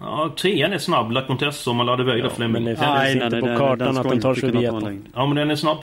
Ja, 0.00 0.34
trean 0.38 0.72
är 0.72 0.78
snabb. 0.78 1.12
La 1.12 1.26
Contessa 1.26 1.70
om 1.70 1.76
man 1.76 1.86
laddar 1.86 2.04
iväg 2.04 2.18
Ja, 2.24 2.30
där 2.36 2.48
men 2.48 2.64
det 2.64 2.76
finns 2.76 3.24
inte 3.24 3.40
på 3.40 3.46
kartan 3.58 3.98
att 3.98 4.08
den 4.08 4.20
tar 4.20 4.34
21. 4.34 4.74
Ja 5.14 5.26
men 5.26 5.36
den 5.36 5.50
är 5.50 5.56
snabb. 5.56 5.78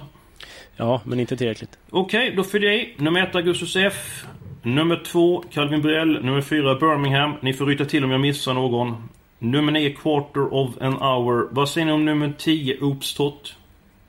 Ja, 0.76 1.02
men 1.04 1.20
inte 1.20 1.38
tillräckligt. 1.38 1.78
Okej, 1.90 2.34
då 2.36 2.44
fyller 2.44 2.68
jag 2.68 2.76
i. 2.76 2.94
Nummer 2.98 3.24
1 3.24 3.36
Augustus 3.36 3.76
F. 3.76 4.26
Nummer 4.63 5.04
2 5.06 5.44
Calvin 5.52 5.82
Briell. 5.82 6.26
Nummer 6.26 6.42
4 6.42 6.76
Birmingham. 6.76 7.34
Ni 7.42 7.54
får 7.54 7.66
ryta 7.66 7.86
till 7.86 8.04
om 8.04 8.12
jag 8.12 8.22
missar 8.22 8.54
någon. 8.54 9.10
Nummer 9.39 9.71
9 9.71 9.89
Quarter 9.93 10.54
of 10.54 10.69
an 10.82 10.93
Hour. 10.93 11.47
Vad 11.52 11.69
säger 11.69 11.86
ni 11.86 11.91
om 11.93 12.06
nummer 12.06 12.34
10 12.38 12.78
Oopstott? 12.82 13.56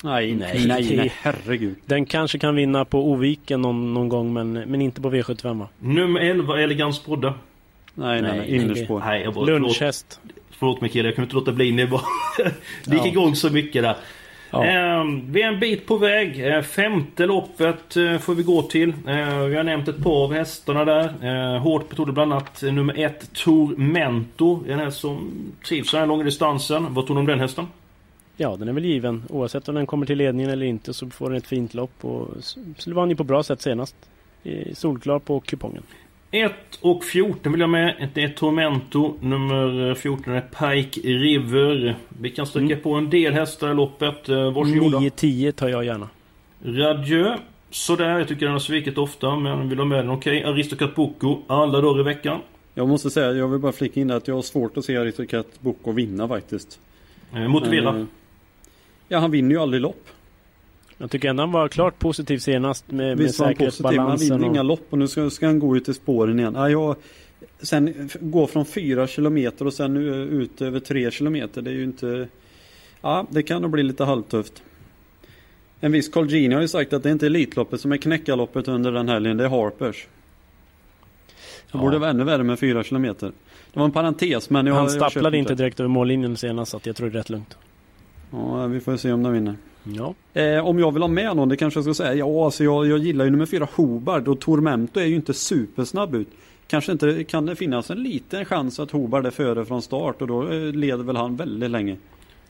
Nej, 0.05 0.35
Nej, 0.35 0.67
nej, 0.67 0.97
nej, 0.97 1.13
herregud. 1.23 1.75
Den 1.87 2.07
kanske 2.07 2.39
kan 2.39 2.55
vinna 2.57 2.85
på 2.85 3.11
Oviken 3.13 3.63
någon, 3.63 3.95
någon 3.95 4.09
gång, 4.09 4.33
men, 4.33 4.53
men 4.53 4.83
inte 4.83 5.01
på 5.01 5.11
V75 5.11 5.59
va? 5.59 5.69
Nummer 5.79 6.21
11 6.21 6.61
Elegans 6.63 7.05
Brodde. 7.07 7.35
Nej, 7.95 8.23
nej, 8.23 8.39
nej. 8.39 8.57
Innerspår. 8.57 9.01
Nej, 9.01 9.23
jag 9.23 9.35
bara, 9.35 9.47
förlåt, 9.47 9.63
Lunchhäst. 9.63 10.21
förlåt 10.51 10.81
mig 10.81 10.91
killar, 10.91 11.05
jag 11.07 11.15
kunde 11.15 11.27
inte 11.27 11.37
låta 11.37 11.53
bli. 11.53 11.71
Det 11.71 11.87
bara... 11.87 12.03
det 12.85 12.95
gick 12.95 13.03
Ja. 13.05 13.07
igång 13.07 13.35
så 13.35 13.51
mycket 13.51 13.83
där. 13.83 13.97
Ja. 14.51 14.65
Ehm, 14.65 15.33
vi 15.33 15.43
är 15.43 15.49
en 15.49 15.61
bit 15.61 15.87
på 15.87 15.97
väg. 15.97 16.47
Eh, 16.47 16.63
femte 16.63 17.27
loppet 17.27 17.97
eh, 17.97 18.19
får 18.19 18.35
vi 18.35 18.43
gå 18.43 18.63
till. 18.63 18.89
Eh, 18.89 19.39
vi 19.39 19.57
har 19.57 19.63
nämnt 19.63 19.89
ett 19.89 20.03
par 20.05 20.25
av 20.25 20.33
hästarna 20.33 20.85
där. 20.85 21.59
Hårt 21.59 21.89
betonade 21.89 22.13
bland 22.13 22.33
annat 22.33 22.63
nummer 22.63 22.99
ett 22.99 23.33
Tormento. 23.33 24.65
En 24.69 24.79
häst 24.79 25.01
som 25.01 25.31
trivs 25.69 25.91
så 25.91 25.99
här 25.99 26.07
långa 26.07 26.25
distansen. 26.25 26.95
Vad 26.95 27.07
tror 27.07 27.17
du 27.17 27.21
om 27.21 27.27
den 27.27 27.41
hästen? 27.41 27.67
Ja, 28.37 28.57
den 28.57 28.69
är 28.69 28.73
väl 28.73 28.85
given. 28.85 29.23
Oavsett 29.29 29.69
om 29.69 29.75
den 29.75 29.87
kommer 29.87 30.07
till 30.07 30.19
ledningen 30.19 30.51
eller 30.51 30.67
inte 30.67 30.95
så 30.95 31.11
får 31.11 31.29
den 31.29 31.39
ett 31.39 31.47
fint 31.47 31.75
lopp. 31.75 32.05
Och 32.05 32.29
så 32.77 32.95
vann 32.95 33.11
ju 33.11 33.17
på 33.17 33.25
bra 33.25 33.43
sätt 33.43 33.63
senast. 33.63 33.97
Solklar 34.73 35.19
på 35.19 35.41
kupongen. 35.41 35.83
1 36.31 36.53
och 36.81 37.05
14 37.05 37.53
vill 37.53 37.61
jag 37.61 37.71
med. 37.71 38.09
Det 38.15 38.23
är 38.23 38.29
Tormento. 38.29 39.15
Nummer 39.21 39.95
14 39.95 40.33
är 40.35 40.41
Pike 40.41 41.01
River. 41.01 41.97
Vi 42.09 42.31
kan 42.31 42.47
sträcka 42.47 42.77
på 42.77 42.95
en 42.95 43.11
del 43.11 43.33
hästar 43.33 43.71
i 43.71 43.75
loppet. 43.75 44.29
Eh, 44.29 44.53
Varsågoda. 44.53 44.99
9-10 44.99 45.53
tar 45.53 45.69
jag 45.69 45.85
gärna. 45.85 46.09
Radieu. 46.65 47.35
Sådär, 47.71 48.19
jag 48.19 48.29
tycker 48.29 48.47
den 48.47 48.53
har 48.53 48.59
svikit 48.59 48.99
ofta 48.99 49.37
men 49.37 49.69
vill 49.69 49.79
ha 49.79 49.85
med 49.85 49.99
den. 49.99 50.11
Okej, 50.11 50.45
Aristocat 50.45 50.95
Boko. 50.95 51.39
Alla 51.47 51.81
dagar 51.81 52.01
i 52.01 52.03
veckan. 52.03 52.41
Jag 52.75 52.89
måste 52.89 53.11
säga, 53.11 53.33
jag 53.33 53.49
vill 53.49 53.61
bara 53.61 53.73
flika 53.73 54.01
in 54.01 54.11
att 54.11 54.29
jag 54.29 54.35
har 54.35 54.43
svårt 54.43 54.77
att 54.77 54.85
se 54.85 54.97
Aristocat 54.97 55.47
Boko 55.61 55.93
vinna 55.93 56.29
faktiskt. 56.29 56.81
Eh, 57.35 57.49
motivera. 57.49 57.93
Men, 57.93 58.01
eh, 58.01 58.07
Ja, 59.11 59.19
han 59.19 59.31
vinner 59.31 59.51
ju 59.55 59.61
aldrig 59.61 59.83
lopp. 59.83 60.07
Jag 60.99 61.11
tycker 61.11 61.29
ändå 61.29 61.43
han 61.43 61.53
var 61.53 61.69
klart 61.69 61.99
positiv 61.99 62.39
senast 62.39 62.91
med, 62.91 62.97
med 62.97 63.19
Visst 63.19 63.39
var 63.39 63.47
han 63.47 63.55
positiv, 63.55 63.85
han 63.85 63.93
säkerhetsbalansen. 63.93 64.39
vinner 64.39 64.47
inga 64.53 64.61
Och, 64.61 64.67
lopp 64.67 64.87
och 64.91 64.99
nu 64.99 65.09
ska, 65.09 65.31
ska 65.31 65.47
han 65.47 65.59
gå 65.59 65.77
ut 65.77 65.89
i 65.89 65.95
spåren 65.95 66.39
igen. 66.39 66.55
Ja, 66.57 66.71
jag, 66.71 66.97
sen 67.63 68.11
gå 68.21 68.47
från 68.47 68.65
4 68.67 69.07
kilometer 69.07 69.67
och 69.67 69.73
sen 69.75 69.97
ut 69.97 70.63
över 70.63 70.81
3 70.81 71.11
kilometer. 71.11 71.63
Det 71.63 71.71
är 71.71 71.75
ju 71.75 71.85
inte... 71.85 72.29
Ja, 73.01 73.27
det 73.31 73.43
kan 73.43 73.63
nog 73.63 73.71
bli 73.71 73.83
lite 73.83 74.05
halvtufft. 74.05 74.63
En 75.81 75.93
viss 75.93 76.09
Carl 76.09 76.27
Gini 76.29 76.55
har 76.55 76.63
ju 76.63 76.69
sagt 76.69 76.93
att 76.93 77.03
det 77.03 77.09
är 77.09 77.13
inte 77.13 77.27
Elitloppet 77.27 77.81
som 77.81 77.93
är 77.93 77.97
knäckarloppet 77.97 78.69
under 78.69 78.93
den 78.93 79.09
helgen, 79.09 79.37
det 79.37 79.45
är 79.45 79.49
Harpers. 79.49 80.07
Det 81.27 81.73
Ja. 81.73 81.79
borde 81.81 81.99
vara 81.99 82.11
ännu 82.11 82.25
värre 82.25 82.43
med 82.43 82.59
4 82.59 82.83
kilometer. 82.85 83.33
Det 83.73 83.79
var 83.79 83.85
en 83.85 83.93
parentes 83.93 84.51
men 84.51 84.67
jag 84.67 84.75
han 84.75 84.91
stapplade 84.91 85.37
inte 85.39 85.55
direkt 85.55 85.81
över 85.81 85.89
mållinjen 85.89 86.37
senast 86.37 86.71
så 86.71 86.77
att 86.77 86.87
jag 86.87 86.97
tror 86.97 87.11
det 87.11 87.17
är 87.17 87.19
rätt 87.19 87.31
lugnt. 87.31 87.59
Ja, 88.31 88.67
vi 88.67 88.81
får 88.81 88.97
se 88.97 89.13
om 89.13 89.23
de 89.23 89.33
vinner. 89.33 89.55
Ja. 89.83 90.15
Eh, 90.41 90.67
om 90.67 90.79
jag 90.79 90.93
vill 90.93 91.03
ha 91.03 91.09
med 91.09 91.37
någon, 91.37 91.49
det 91.49 91.57
kanske 91.57 91.79
jag 91.79 91.85
ska 91.85 91.95
säga. 91.95 92.15
Ja, 92.15 92.45
alltså 92.45 92.65
jag, 92.65 92.87
jag 92.87 92.99
gillar 92.99 93.25
ju 93.25 93.31
nummer 93.31 93.47
fyra 93.47 93.69
Hobard 93.75 94.29
och 94.29 94.41
Tormento 94.41 95.01
är 95.01 95.07
ju 95.07 95.15
inte 95.15 95.35
supersnabb 95.35 96.15
ut. 96.15 96.29
Kanske 96.67 96.93
inte 96.93 97.25
kan 97.25 97.47
det 97.47 97.57
finnas 97.57 97.91
en 97.91 98.03
liten 98.03 98.45
chans 98.45 98.81
att 98.81 98.91
Hobard 98.91 99.27
är 99.27 99.31
före 99.31 99.65
från 99.65 99.83
start 99.83 100.23
och 100.23 100.27
då 100.27 100.53
eh, 100.53 100.73
leder 100.73 101.05
väl 101.05 101.17
han 101.17 101.37
väldigt 101.37 101.71
länge. 101.71 101.97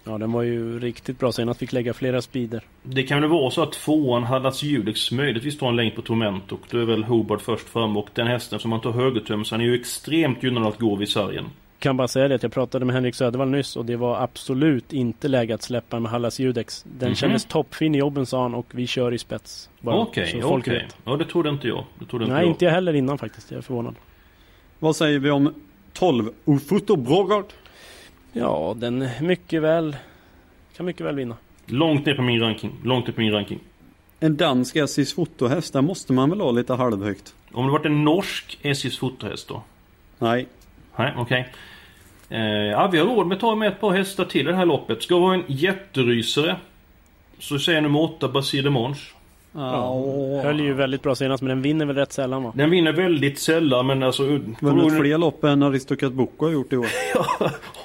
Ja, 0.04 0.18
den 0.18 0.32
var 0.32 0.42
ju 0.42 0.78
riktigt 0.78 1.18
bra. 1.18 1.32
Senast 1.32 1.60
fick 1.60 1.72
lägga 1.72 1.94
flera 1.94 2.22
speeder. 2.22 2.62
Det 2.82 3.02
kan 3.02 3.20
väl 3.20 3.30
vara 3.30 3.50
så 3.50 3.62
att 3.62 3.72
tvåan 3.72 4.24
Hallas 4.24 4.62
Judex 4.62 5.12
möjligtvis 5.12 5.58
tar 5.58 5.68
en 5.68 5.76
längd 5.76 5.94
på 5.94 6.02
Torment 6.02 6.52
och 6.52 6.60
då 6.70 6.78
är 6.78 6.84
väl 6.84 7.04
Hobart 7.04 7.42
först 7.42 7.68
fram 7.68 7.96
och 7.96 8.08
den 8.14 8.26
hästen 8.26 8.58
som 8.58 8.70
man 8.70 8.80
tar 8.80 8.92
högertöm 8.92 9.44
så 9.44 9.54
han 9.54 9.60
är 9.60 9.64
ju 9.64 9.80
extremt 9.80 10.42
gynnad 10.42 10.66
att 10.66 10.78
gå 10.78 10.96
vid 10.96 11.08
sargen. 11.08 11.44
Kan 11.78 11.96
bara 11.96 12.08
säga 12.08 12.28
det 12.28 12.34
att 12.34 12.42
jag 12.42 12.52
pratade 12.52 12.84
med 12.84 12.94
Henrik 12.94 13.14
Södervall 13.14 13.48
nyss 13.50 13.76
och 13.76 13.84
det 13.84 13.96
var 13.96 14.20
absolut 14.22 14.92
inte 14.92 15.28
läge 15.28 15.54
att 15.54 15.62
släppa 15.62 16.00
med 16.00 16.10
Hallas 16.10 16.38
Judex. 16.40 16.84
Den 16.98 17.08
Mhm. 17.08 17.14
kändes 17.16 17.44
toppfin 17.44 17.94
i 17.94 17.98
jobben 17.98 18.26
sa 18.26 18.42
han 18.42 18.54
och 18.54 18.66
vi 18.70 18.86
kör 18.86 19.12
i 19.14 19.18
spets. 19.18 19.70
Okej, 19.84 20.24
okej. 20.28 20.42
folk 20.42 20.68
vet. 20.68 20.96
Ja, 21.04 21.16
det 21.16 21.24
trodde 21.24 21.48
inte 21.48 21.68
jag. 21.68 21.84
Det 21.98 22.04
trodde 22.06 22.24
inte 22.24 22.34
Nej, 22.34 22.42
jag. 22.44 22.50
inte 22.50 22.64
jag 22.64 22.72
heller 22.72 22.92
innan 22.94 23.18
faktiskt. 23.18 23.50
Jag 23.50 23.58
är 23.58 23.62
förvånad. 23.62 23.94
Vad 24.78 24.96
säger 24.96 25.18
vi 25.18 25.30
om 25.30 25.54
12 25.92 26.30
Ufuto 26.44 26.96
Brogard? 26.96 27.44
Ja, 28.32 28.74
den 28.76 29.02
är 29.02 29.22
mycket 29.22 29.62
väl... 29.62 29.96
Kan 30.76 30.86
mycket 30.86 31.06
väl 31.06 31.14
vinna. 31.16 31.36
Långt 31.66 32.06
ner 32.06 32.14
på 32.14 32.22
min 32.22 32.40
ranking. 32.40 32.72
Långt 32.84 33.06
ner 33.06 33.14
på 33.14 33.20
min 33.20 33.32
ranking. 33.32 33.58
En 34.20 34.36
dansk 34.36 34.76
SJs 34.76 35.12
fotohäst, 35.14 35.72
där 35.72 35.82
måste 35.82 36.12
man 36.12 36.30
väl 36.30 36.40
ha 36.40 36.50
lite 36.50 36.74
halvhögt? 36.74 37.34
Om 37.52 37.66
det 37.66 37.72
varit 37.72 37.86
en 37.86 38.04
norsk 38.04 38.58
SJs 38.62 38.98
fotohäst 38.98 39.48
då? 39.48 39.62
Nej. 40.18 40.46
Nej, 40.98 41.12
okej. 41.16 41.48
Eh, 42.28 42.40
ja, 42.40 42.88
vi 42.92 42.98
har 42.98 43.06
råd 43.06 43.26
med 43.26 43.34
att 43.34 43.40
ta 43.40 43.54
med 43.54 43.68
ett 43.68 43.80
par 43.80 43.90
hästar 43.90 44.24
till 44.24 44.40
i 44.48 44.50
det 44.50 44.56
här 44.56 44.66
loppet. 44.66 45.02
Ska 45.02 45.18
vi 45.18 45.20
ha 45.20 45.34
en 45.34 45.44
jätterysare? 45.46 46.56
Så 47.38 47.58
säger 47.58 47.76
jag 47.76 47.82
nummer 47.82 48.02
8, 48.02 48.28
Basile 48.28 48.62
de 48.62 48.70
Monge. 48.70 48.96
Ja, 49.52 50.40
höll 50.42 50.60
ju 50.60 50.74
väldigt 50.74 51.02
bra 51.02 51.14
senast 51.14 51.42
men 51.42 51.48
den 51.48 51.62
vinner 51.62 51.86
väl 51.86 51.96
rätt 51.96 52.12
sällan 52.12 52.42
va? 52.42 52.52
Den 52.54 52.70
vinner 52.70 52.92
väldigt 52.92 53.38
sällan 53.38 53.86
men 53.86 54.02
alltså... 54.02 54.22
Vunnit 54.60 54.98
fler 54.98 55.18
lopp 55.18 55.44
än 55.44 55.62
Aristocat 55.62 56.12
Boko 56.12 56.46
har 56.46 56.52
gjort 56.52 56.72
i 56.72 56.76
år. 56.76 56.86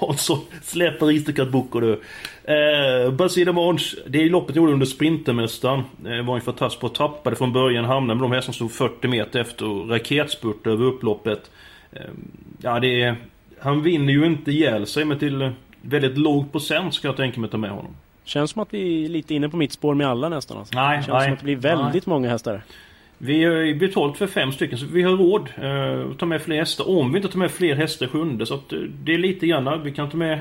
Hansson 0.00 0.38
släpper 0.62 1.06
Aristocat 1.06 1.48
Boko 1.48 1.80
du. 1.80 2.00
Eh, 2.44 3.10
Basile 3.12 3.52
Monge, 3.52 3.84
det 4.06 4.22
är 4.22 4.30
loppet 4.30 4.56
gjorde 4.56 4.72
under 4.72 4.86
Sprintermästaren. 4.86 5.82
Eh, 6.06 6.26
var 6.26 6.34
ju 6.34 6.40
fantastiskt 6.40 6.80
bra. 6.80 6.88
Tappade 6.88 7.36
från 7.36 7.52
början, 7.52 7.84
hamnade 7.84 8.20
med 8.20 8.30
de 8.30 8.32
hästarna 8.32 8.54
som 8.54 8.68
stod 8.68 8.90
40 8.90 9.08
meter 9.08 9.40
efter 9.40 9.68
och 9.68 9.90
raketspurt 9.90 10.66
över 10.66 10.84
upploppet. 10.84 11.50
Eh, 11.94 12.00
ja, 12.62 12.80
det 12.80 13.02
är... 13.02 13.16
Han 13.58 13.82
vinner 13.82 14.12
ju 14.12 14.26
inte 14.26 14.50
ihjäl 14.50 14.86
sig 14.86 15.04
men 15.04 15.18
till 15.18 15.52
väldigt 15.82 16.18
låg 16.18 16.52
procent 16.52 16.94
ska 16.94 17.08
jag 17.08 17.16
tänka 17.16 17.40
mig 17.40 17.46
att 17.46 17.52
ta 17.52 17.58
med 17.58 17.70
honom. 17.70 17.96
Känns 18.24 18.50
som 18.50 18.62
att 18.62 18.74
vi 18.74 19.04
är 19.04 19.08
lite 19.08 19.34
inne 19.34 19.48
på 19.48 19.56
mitt 19.56 19.72
spår 19.72 19.94
med 19.94 20.06
alla 20.06 20.28
nästan 20.28 20.58
alltså. 20.58 20.74
Nej, 20.74 20.96
Känns 20.96 21.08
nej, 21.08 21.24
som 21.24 21.32
att 21.32 21.38
det 21.38 21.44
blir 21.44 21.56
väldigt 21.56 22.06
många 22.06 22.28
hästar. 22.28 22.62
Vi 23.18 23.44
har 23.44 23.52
ju 23.52 23.74
betalt 23.74 24.16
för 24.16 24.26
fem 24.26 24.52
stycken 24.52 24.78
så 24.78 24.86
vi 24.86 25.02
har 25.02 25.16
råd 25.16 25.48
eh, 25.56 26.10
att 26.10 26.18
ta 26.18 26.26
med 26.26 26.42
fler 26.42 26.56
hästar. 26.56 26.88
Om 26.88 27.12
vi 27.12 27.16
inte 27.16 27.28
tar 27.28 27.38
med 27.38 27.50
fler 27.50 27.74
hästar 27.76 28.06
sjunde 28.06 28.46
så 28.46 28.54
att 28.54 28.72
eh, 28.72 28.78
det 28.78 29.14
är 29.14 29.18
lite 29.18 29.46
grann. 29.46 29.82
Vi 29.82 29.92
kan 29.92 30.10
ta 30.10 30.16
med 30.16 30.38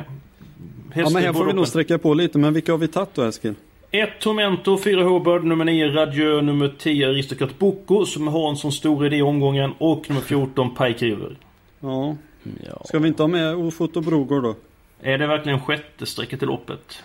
hästar 0.91 1.01
Ja 1.01 1.09
men 1.13 1.23
här 1.23 1.33
får 1.33 1.45
vi 1.45 1.53
nog 1.53 1.67
sträcka 1.67 1.97
på 1.97 2.13
lite, 2.13 2.37
men 2.37 2.53
vilka 2.53 2.71
har 2.71 2.79
vi 2.79 2.87
tagit 2.87 3.13
då 3.13 3.21
Eskil? 3.21 3.55
1 3.95 4.19
Tormento, 4.19 4.77
4 4.77 5.03
Hobart, 5.03 5.43
nummer 5.43 5.65
9 5.65 5.87
Radieux, 5.87 6.43
nummer 6.43 6.73
10 6.77 7.09
Aristocat 7.09 7.59
Boko 7.59 8.05
som 8.05 8.27
har 8.27 8.49
en 8.49 8.55
sån 8.55 8.71
stor 8.71 9.05
idé 9.05 9.15
i 9.15 9.21
omgången 9.21 9.73
och 9.77 10.09
nummer 10.09 10.21
14 10.21 10.75
Pike 10.75 11.05
River. 11.05 11.35
Ja. 11.79 12.15
Ja. 12.43 12.81
Ska 12.85 12.99
vi 12.99 13.07
inte 13.07 13.23
ha 13.23 13.27
med 13.27 13.55
Ofoto 13.55 14.01
Brogård 14.01 14.43
då? 14.43 14.55
Är 15.01 15.17
det 15.17 15.27
verkligen 15.27 15.59
sjätte 15.59 16.05
strecket 16.05 16.43
i 16.43 16.45
loppet? 16.45 17.03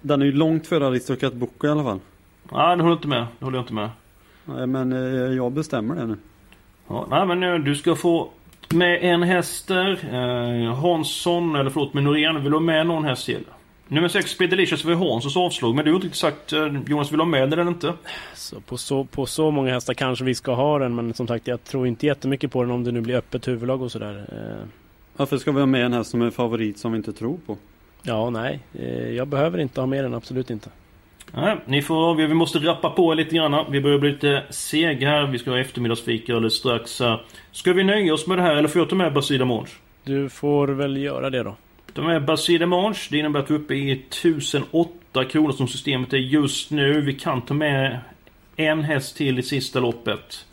Den 0.00 0.22
är 0.22 0.26
ju 0.26 0.32
långt 0.32 0.66
före 0.66 0.86
Aristocat 0.86 1.32
Boko 1.32 1.66
i 1.66 1.70
alla 1.70 1.84
fall. 1.84 2.00
Nej, 2.52 2.76
det 2.76 2.82
håller 2.82 2.96
inte 2.96 3.08
med. 3.08 3.26
Det 3.38 3.44
håller 3.44 3.58
jag 3.58 3.62
inte 3.62 3.74
med. 3.74 3.90
Nej 4.44 4.66
men 4.66 4.92
eh, 4.92 5.36
jag 5.36 5.52
bestämmer 5.52 5.94
det 5.94 6.06
nu. 6.06 6.16
Ja, 6.88 7.06
nej 7.10 7.26
men 7.26 7.42
eh, 7.42 7.54
du 7.54 7.74
ska 7.74 7.94
få 7.94 8.28
med 8.68 8.98
en 9.02 9.22
häst 9.22 9.68
där. 9.68 9.98
Eh, 10.12 10.74
Hansson, 10.74 11.56
eller 11.56 11.70
förlåt, 11.70 11.94
med 11.94 12.02
Norén. 12.02 12.42
Vill 12.42 12.50
du 12.50 12.56
ha 12.56 12.60
med 12.60 12.86
någon 12.86 13.04
häst 13.04 13.26
till? 13.26 13.44
Nummer 13.88 14.08
6 14.08 14.30
Speed 14.30 14.50
Delicious 14.50 14.84
var 14.84 14.94
Hanssons 14.94 15.36
avslag. 15.36 15.74
Men 15.74 15.84
du 15.84 15.90
har 15.90 15.96
inte 15.96 16.06
riktigt 16.06 16.20
sagt 16.20 16.52
eh, 16.52 16.66
Jonas, 16.86 17.12
vill 17.12 17.20
ha 17.20 17.26
med 17.26 17.50
den 17.50 17.52
eller 17.58 17.70
inte? 17.70 17.92
Så 18.34 18.60
på, 18.60 18.76
så, 18.76 19.04
på 19.04 19.26
så 19.26 19.50
många 19.50 19.72
hästar 19.72 19.94
kanske 19.94 20.24
vi 20.24 20.34
ska 20.34 20.54
ha 20.54 20.78
den 20.78 20.94
men 20.94 21.14
som 21.14 21.26
sagt 21.26 21.46
jag 21.46 21.64
tror 21.64 21.86
inte 21.86 22.06
jättemycket 22.06 22.52
på 22.52 22.62
den 22.62 22.70
om 22.72 22.84
det 22.84 22.92
nu 22.92 23.00
blir 23.00 23.14
öppet 23.16 23.48
huvudlag 23.48 23.82
och 23.82 23.92
sådär. 23.92 24.26
Eh, 24.32 24.66
Varför 25.16 25.38
ska 25.38 25.52
vi 25.52 25.58
ha 25.58 25.66
med 25.66 25.84
en 25.84 25.92
häst 25.92 26.10
som 26.10 26.22
är 26.22 26.30
favorit 26.30 26.78
som 26.78 26.92
vi 26.92 26.98
inte 26.98 27.12
tror 27.12 27.38
på? 27.46 27.56
Ja, 28.02 28.30
nej. 28.30 28.60
Eh, 28.78 29.10
jag 29.10 29.28
behöver 29.28 29.58
inte 29.58 29.80
ha 29.80 29.86
med 29.86 30.04
den, 30.04 30.14
absolut 30.14 30.50
inte. 30.50 30.70
Nej, 31.34 31.56
ni 31.66 31.82
får. 31.82 32.14
Vi 32.14 32.34
måste 32.34 32.58
rappa 32.58 32.90
på 32.90 33.14
lite 33.14 33.36
grann. 33.36 33.72
Vi 33.72 33.80
börjar 33.80 33.98
bli 33.98 34.10
lite 34.12 34.42
sega 34.50 35.08
här. 35.08 35.26
Vi 35.26 35.38
ska 35.38 35.50
ha 35.50 35.58
eftermiddagsfika 35.58 36.34
alldeles 36.34 36.54
strax. 36.54 37.02
Ska 37.52 37.72
vi 37.72 37.84
nöja 37.84 38.14
oss 38.14 38.26
med 38.26 38.38
det 38.38 38.42
här 38.42 38.56
eller 38.56 38.68
får 38.68 38.80
jag 38.80 38.88
ta 38.88 38.96
med 38.96 39.12
Basile 39.12 39.44
Monge? 39.44 39.68
Du 40.04 40.28
får 40.28 40.68
väl 40.68 40.96
göra 40.96 41.30
det 41.30 41.42
då. 41.42 41.56
Ta 41.96 42.02
med 42.02 42.24
Basile 42.24 42.66
Monge. 42.66 42.98
Det 43.10 43.18
innebär 43.18 43.40
att 43.40 43.50
vi 43.50 43.54
är 43.54 43.58
uppe 43.58 43.74
i 43.74 43.92
1008 43.92 45.24
kronor 45.24 45.52
som 45.52 45.68
systemet 45.68 46.12
är 46.12 46.16
just 46.16 46.70
nu. 46.70 47.00
Vi 47.00 47.12
kan 47.12 47.42
ta 47.42 47.54
med 47.54 47.98
en 48.56 48.82
häst 48.82 49.16
till 49.16 49.38
i 49.38 49.42
sista 49.42 49.80
loppet. 49.80 50.46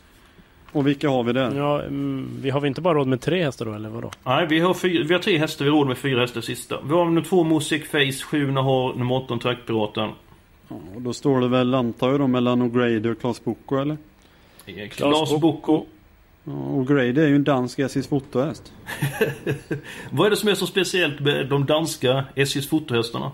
Och 0.72 0.86
vilka 0.86 1.08
har 1.08 1.22
vi 1.24 1.32
där? 1.32 1.56
Ja, 1.56 1.82
mm, 1.82 2.28
vi 2.42 2.50
har 2.50 2.60
väl 2.60 2.68
inte 2.68 2.80
bara 2.80 2.94
råd 2.94 3.06
med 3.06 3.20
tre 3.20 3.44
hästar 3.44 3.64
då, 3.64 3.72
eller 3.72 3.88
vadå? 3.88 4.10
Nej, 4.24 4.46
vi 4.46 4.60
har, 4.60 4.74
fyra, 4.74 5.04
vi 5.04 5.14
har 5.14 5.20
tre 5.20 5.38
hästar. 5.38 5.64
Vi 5.64 5.70
har 5.70 5.78
råd 5.78 5.86
med 5.86 5.98
fyra 5.98 6.20
hästar 6.20 6.40
sista. 6.40 6.80
Vi 6.84 6.92
har 6.92 7.04
nummer 7.04 7.22
två 7.22 7.44
Music 7.44 7.90
Face, 7.90 8.24
sju 8.24 8.50
har 8.50 8.94
nummer 8.94 9.16
18 9.16 9.38
Trackpiraten. 9.38 10.10
Ja, 10.68 10.76
och 10.94 11.02
då 11.02 11.12
står 11.12 11.40
det 11.40 11.48
väl, 11.48 11.74
antar 11.74 12.10
jag 12.10 12.20
då, 12.20 12.26
mellan 12.26 12.62
O'Grady 12.62 13.10
och 13.12 13.20
Klas 13.20 13.44
Boko 13.44 13.76
eller? 13.76 13.96
Klas 14.88 15.40
Boko. 15.40 15.84
Ja, 16.44 16.52
O'Grady 16.52 17.20
är 17.20 17.26
ju 17.26 17.36
en 17.36 17.44
dansk 17.44 17.78
SJs 17.78 18.06
fotohäst. 18.06 18.72
Vad 20.10 20.26
är 20.26 20.30
det 20.30 20.36
som 20.36 20.48
är 20.48 20.54
så 20.54 20.66
speciellt 20.66 21.20
med 21.20 21.48
de 21.48 21.66
danska 21.66 22.24
SJs 22.34 22.68
fotohästarna? 22.68 23.32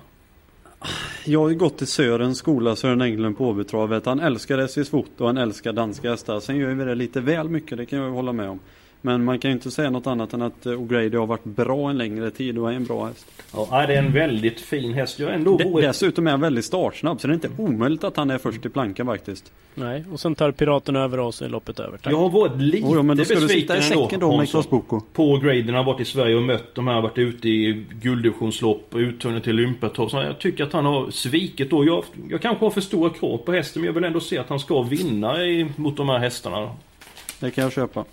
Jag 1.25 1.41
har 1.41 1.49
ju 1.49 1.55
gått 1.55 1.83
i 1.83 1.87
Sörens 1.87 2.39
skola, 2.39 2.77
Sören 2.77 3.01
Englund 3.01 3.39
på 3.39 3.49
Åbytravet. 3.49 4.07
Han 4.07 4.21
älskar 4.21 4.59
SJs 4.59 4.91
foto 4.91 5.25
och 5.25 5.27
han 5.27 5.37
älskar 5.37 5.73
danska 5.73 6.11
hästar. 6.11 6.41
Sen 6.41 6.57
gör 6.57 6.75
vi 6.75 6.85
det 6.85 6.95
lite 6.95 7.21
väl 7.21 7.49
mycket, 7.49 7.79
det 7.79 7.87
kan 7.87 7.99
jag 7.99 8.11
hålla 8.11 8.33
med 8.33 8.49
om. 8.49 8.61
Men 9.03 9.25
man 9.25 9.39
kan 9.39 9.51
ju 9.51 9.53
inte 9.53 9.71
säga 9.71 9.91
något 9.91 10.07
annat 10.07 10.33
än 10.33 10.43
att 10.43 10.67
eh, 10.67 10.71
O'Grady 10.73 11.17
har 11.19 11.27
varit 11.27 11.45
bra 11.45 11.91
en 11.91 11.99
längre 11.99 12.31
tid 12.31 12.59
och 12.59 12.71
är 12.73 12.77
en 12.77 12.85
bra 12.85 13.07
häst. 13.07 13.27
Ja, 13.55 13.87
det 13.87 13.95
är 13.95 13.99
en 13.99 14.13
väldigt 14.13 14.61
fin 14.61 14.95
häst. 14.95 15.19
Jag 15.19 15.35
ändå 15.35 15.57
D- 15.57 15.65
vågat- 15.65 15.83
dessutom 15.83 16.27
är 16.27 16.31
han 16.31 16.41
väldigt 16.41 16.65
startsnabb 16.65 17.21
så 17.21 17.27
det 17.27 17.33
är 17.33 17.35
inte 17.35 17.51
omöjligt 17.59 18.05
att 18.05 18.17
han 18.17 18.31
är 18.31 18.39
först 18.39 18.67
i 18.67 18.69
plankan 18.69 19.07
faktiskt. 19.07 19.53
Nej, 19.75 20.05
och 20.13 20.21
sen 20.21 20.35
tar 20.35 20.51
piraten 20.53 20.97
över 20.97 21.19
oss 21.21 21.43
är 21.43 21.49
loppet 21.49 21.81
över. 21.81 21.99
Tack. 21.99 22.13
Jag 22.13 22.19
har 22.19 22.29
varit 22.31 22.57
lite 22.61 22.87
Oh, 22.87 22.97
ja, 22.97 23.03
men 23.03 23.17
då 23.17 23.25
ska 23.25 23.35
du 23.35 23.41
besviken 23.41 23.61
sitta 23.61 23.75
i 23.75 23.93
ändå, 23.93 24.05
säcken 24.05 24.21
då 24.21 24.63
Boko. 24.71 25.01
På 25.13 25.37
graden 25.39 25.75
har 25.75 25.85
varit 25.85 26.01
i 26.01 26.05
Sverige 26.05 26.37
och 26.37 26.43
mött 26.43 26.75
de 26.75 26.89
här, 26.89 27.01
varit 27.01 27.19
ute 27.19 27.49
i 27.49 27.85
gulddivisionslopp 28.03 28.95
och 28.95 28.99
uttagning 28.99 29.41
till 29.41 29.55
Olympiatorp. 29.55 30.13
Jag 30.13 30.39
tycker 30.39 30.65
att 30.65 30.73
han 30.73 30.85
har 30.87 31.11
svikit 31.11 31.71
då. 31.71 31.85
Jag, 31.85 32.05
jag 32.31 32.43
kanske 32.43 32.65
har 32.65 32.71
för 32.71 32.81
stora 32.81 33.11
krav 33.11 33.39
på 33.39 33.53
hästen 33.53 33.83
men 33.83 33.87
jag 33.87 33.93
vill 33.93 34.05
ändå 34.05 34.21
se 34.21 34.39
att 34.39 34.49
han 34.49 34.61
ska 34.61 34.83
vinna 34.83 35.45
i, 35.45 35.67
mot 35.77 35.97
de 35.97 36.09
här 36.09 36.19
hästarna. 36.19 36.71
Det 37.41 37.51
kan 37.51 37.65
jag 37.65 37.73
köpa. 37.73 38.05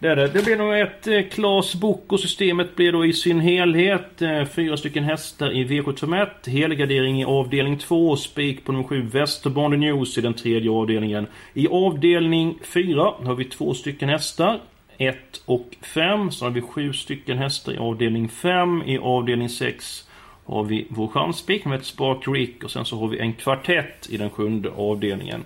Det 0.00 0.14
det. 0.14 0.28
Det 0.28 0.44
blir 0.44 0.56
nog 0.56 0.78
ett 0.78 1.32
Klas 1.32 1.74
Klas 1.74 2.12
och 2.12 2.20
systemet 2.20 2.76
blir 2.76 2.92
då 2.92 3.06
i 3.06 3.12
sin 3.12 3.40
helhet. 3.40 4.22
Eh, 4.22 4.44
fyra 4.44 4.76
stycken 4.76 5.04
hästar 5.04 5.52
i 5.52 5.64
V751. 5.64 6.28
Helgardering 6.46 7.20
i 7.20 7.24
avdelning 7.24 7.78
2. 7.78 8.16
Spik 8.16 8.64
på 8.64 8.72
nummer 8.72 8.84
7 8.84 9.02
Västerbande 9.02 9.76
News 9.76 10.18
i 10.18 10.20
den 10.20 10.34
tredje 10.34 10.70
avdelningen. 10.70 11.26
I 11.54 11.68
avdelning 11.68 12.58
4 12.62 13.14
har 13.24 13.34
vi 13.34 13.44
två 13.44 13.74
stycken 13.74 14.08
hästar. 14.08 14.60
1 14.98 15.16
och 15.44 15.76
5. 15.82 16.30
Så 16.30 16.44
har 16.44 16.50
vi 16.50 16.60
sju 16.60 16.92
stycken 16.92 17.38
hästar 17.38 17.72
i 17.72 17.78
avdelning 17.78 18.28
5. 18.28 18.82
I 18.86 18.98
avdelning 18.98 19.48
6 19.48 20.08
har 20.44 20.64
vi 20.64 20.86
vår 20.88 21.08
chansspik 21.08 21.64
med 21.64 21.78
ett 21.78 21.86
Spark 21.86 22.28
Rick 22.28 22.64
och 22.64 22.70
sen 22.70 22.84
så 22.84 22.98
har 22.98 23.08
vi 23.08 23.18
en 23.18 23.32
kvartett 23.32 24.08
i 24.10 24.16
den 24.16 24.30
sjunde 24.30 24.70
avdelningen. 24.70 25.44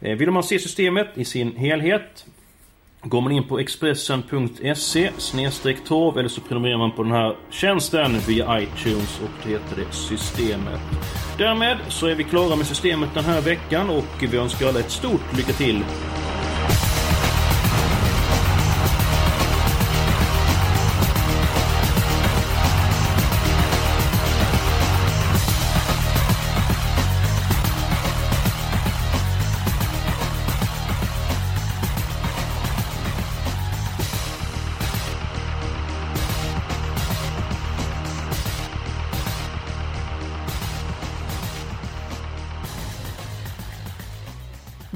Eh, 0.00 0.16
vill 0.16 0.30
man 0.30 0.42
se 0.42 0.58
systemet 0.58 1.08
i 1.14 1.24
sin 1.24 1.56
helhet 1.56 2.26
Går 3.04 3.20
man 3.20 3.32
in 3.32 3.44
på 3.44 3.58
Expressen.se 3.58 5.10
snedstreck 5.18 5.84
torv 5.84 6.18
eller 6.18 6.28
så 6.28 6.40
prenumererar 6.40 6.78
man 6.78 6.92
på 6.92 7.02
den 7.02 7.12
här 7.12 7.36
tjänsten 7.50 8.18
via 8.28 8.60
iTunes 8.60 9.20
och 9.20 9.30
då 9.42 9.48
heter 9.48 9.76
det 9.76 9.92
Systemet. 9.92 10.80
Därmed 11.38 11.76
så 11.88 12.06
är 12.06 12.14
vi 12.14 12.24
klara 12.24 12.56
med 12.56 12.66
systemet 12.66 13.10
den 13.14 13.24
här 13.24 13.40
veckan 13.40 13.90
och 13.90 14.22
vi 14.30 14.36
önskar 14.36 14.68
alla 14.68 14.80
ett 14.80 14.90
stort 14.90 15.36
lycka 15.36 15.52
till. 15.52 15.84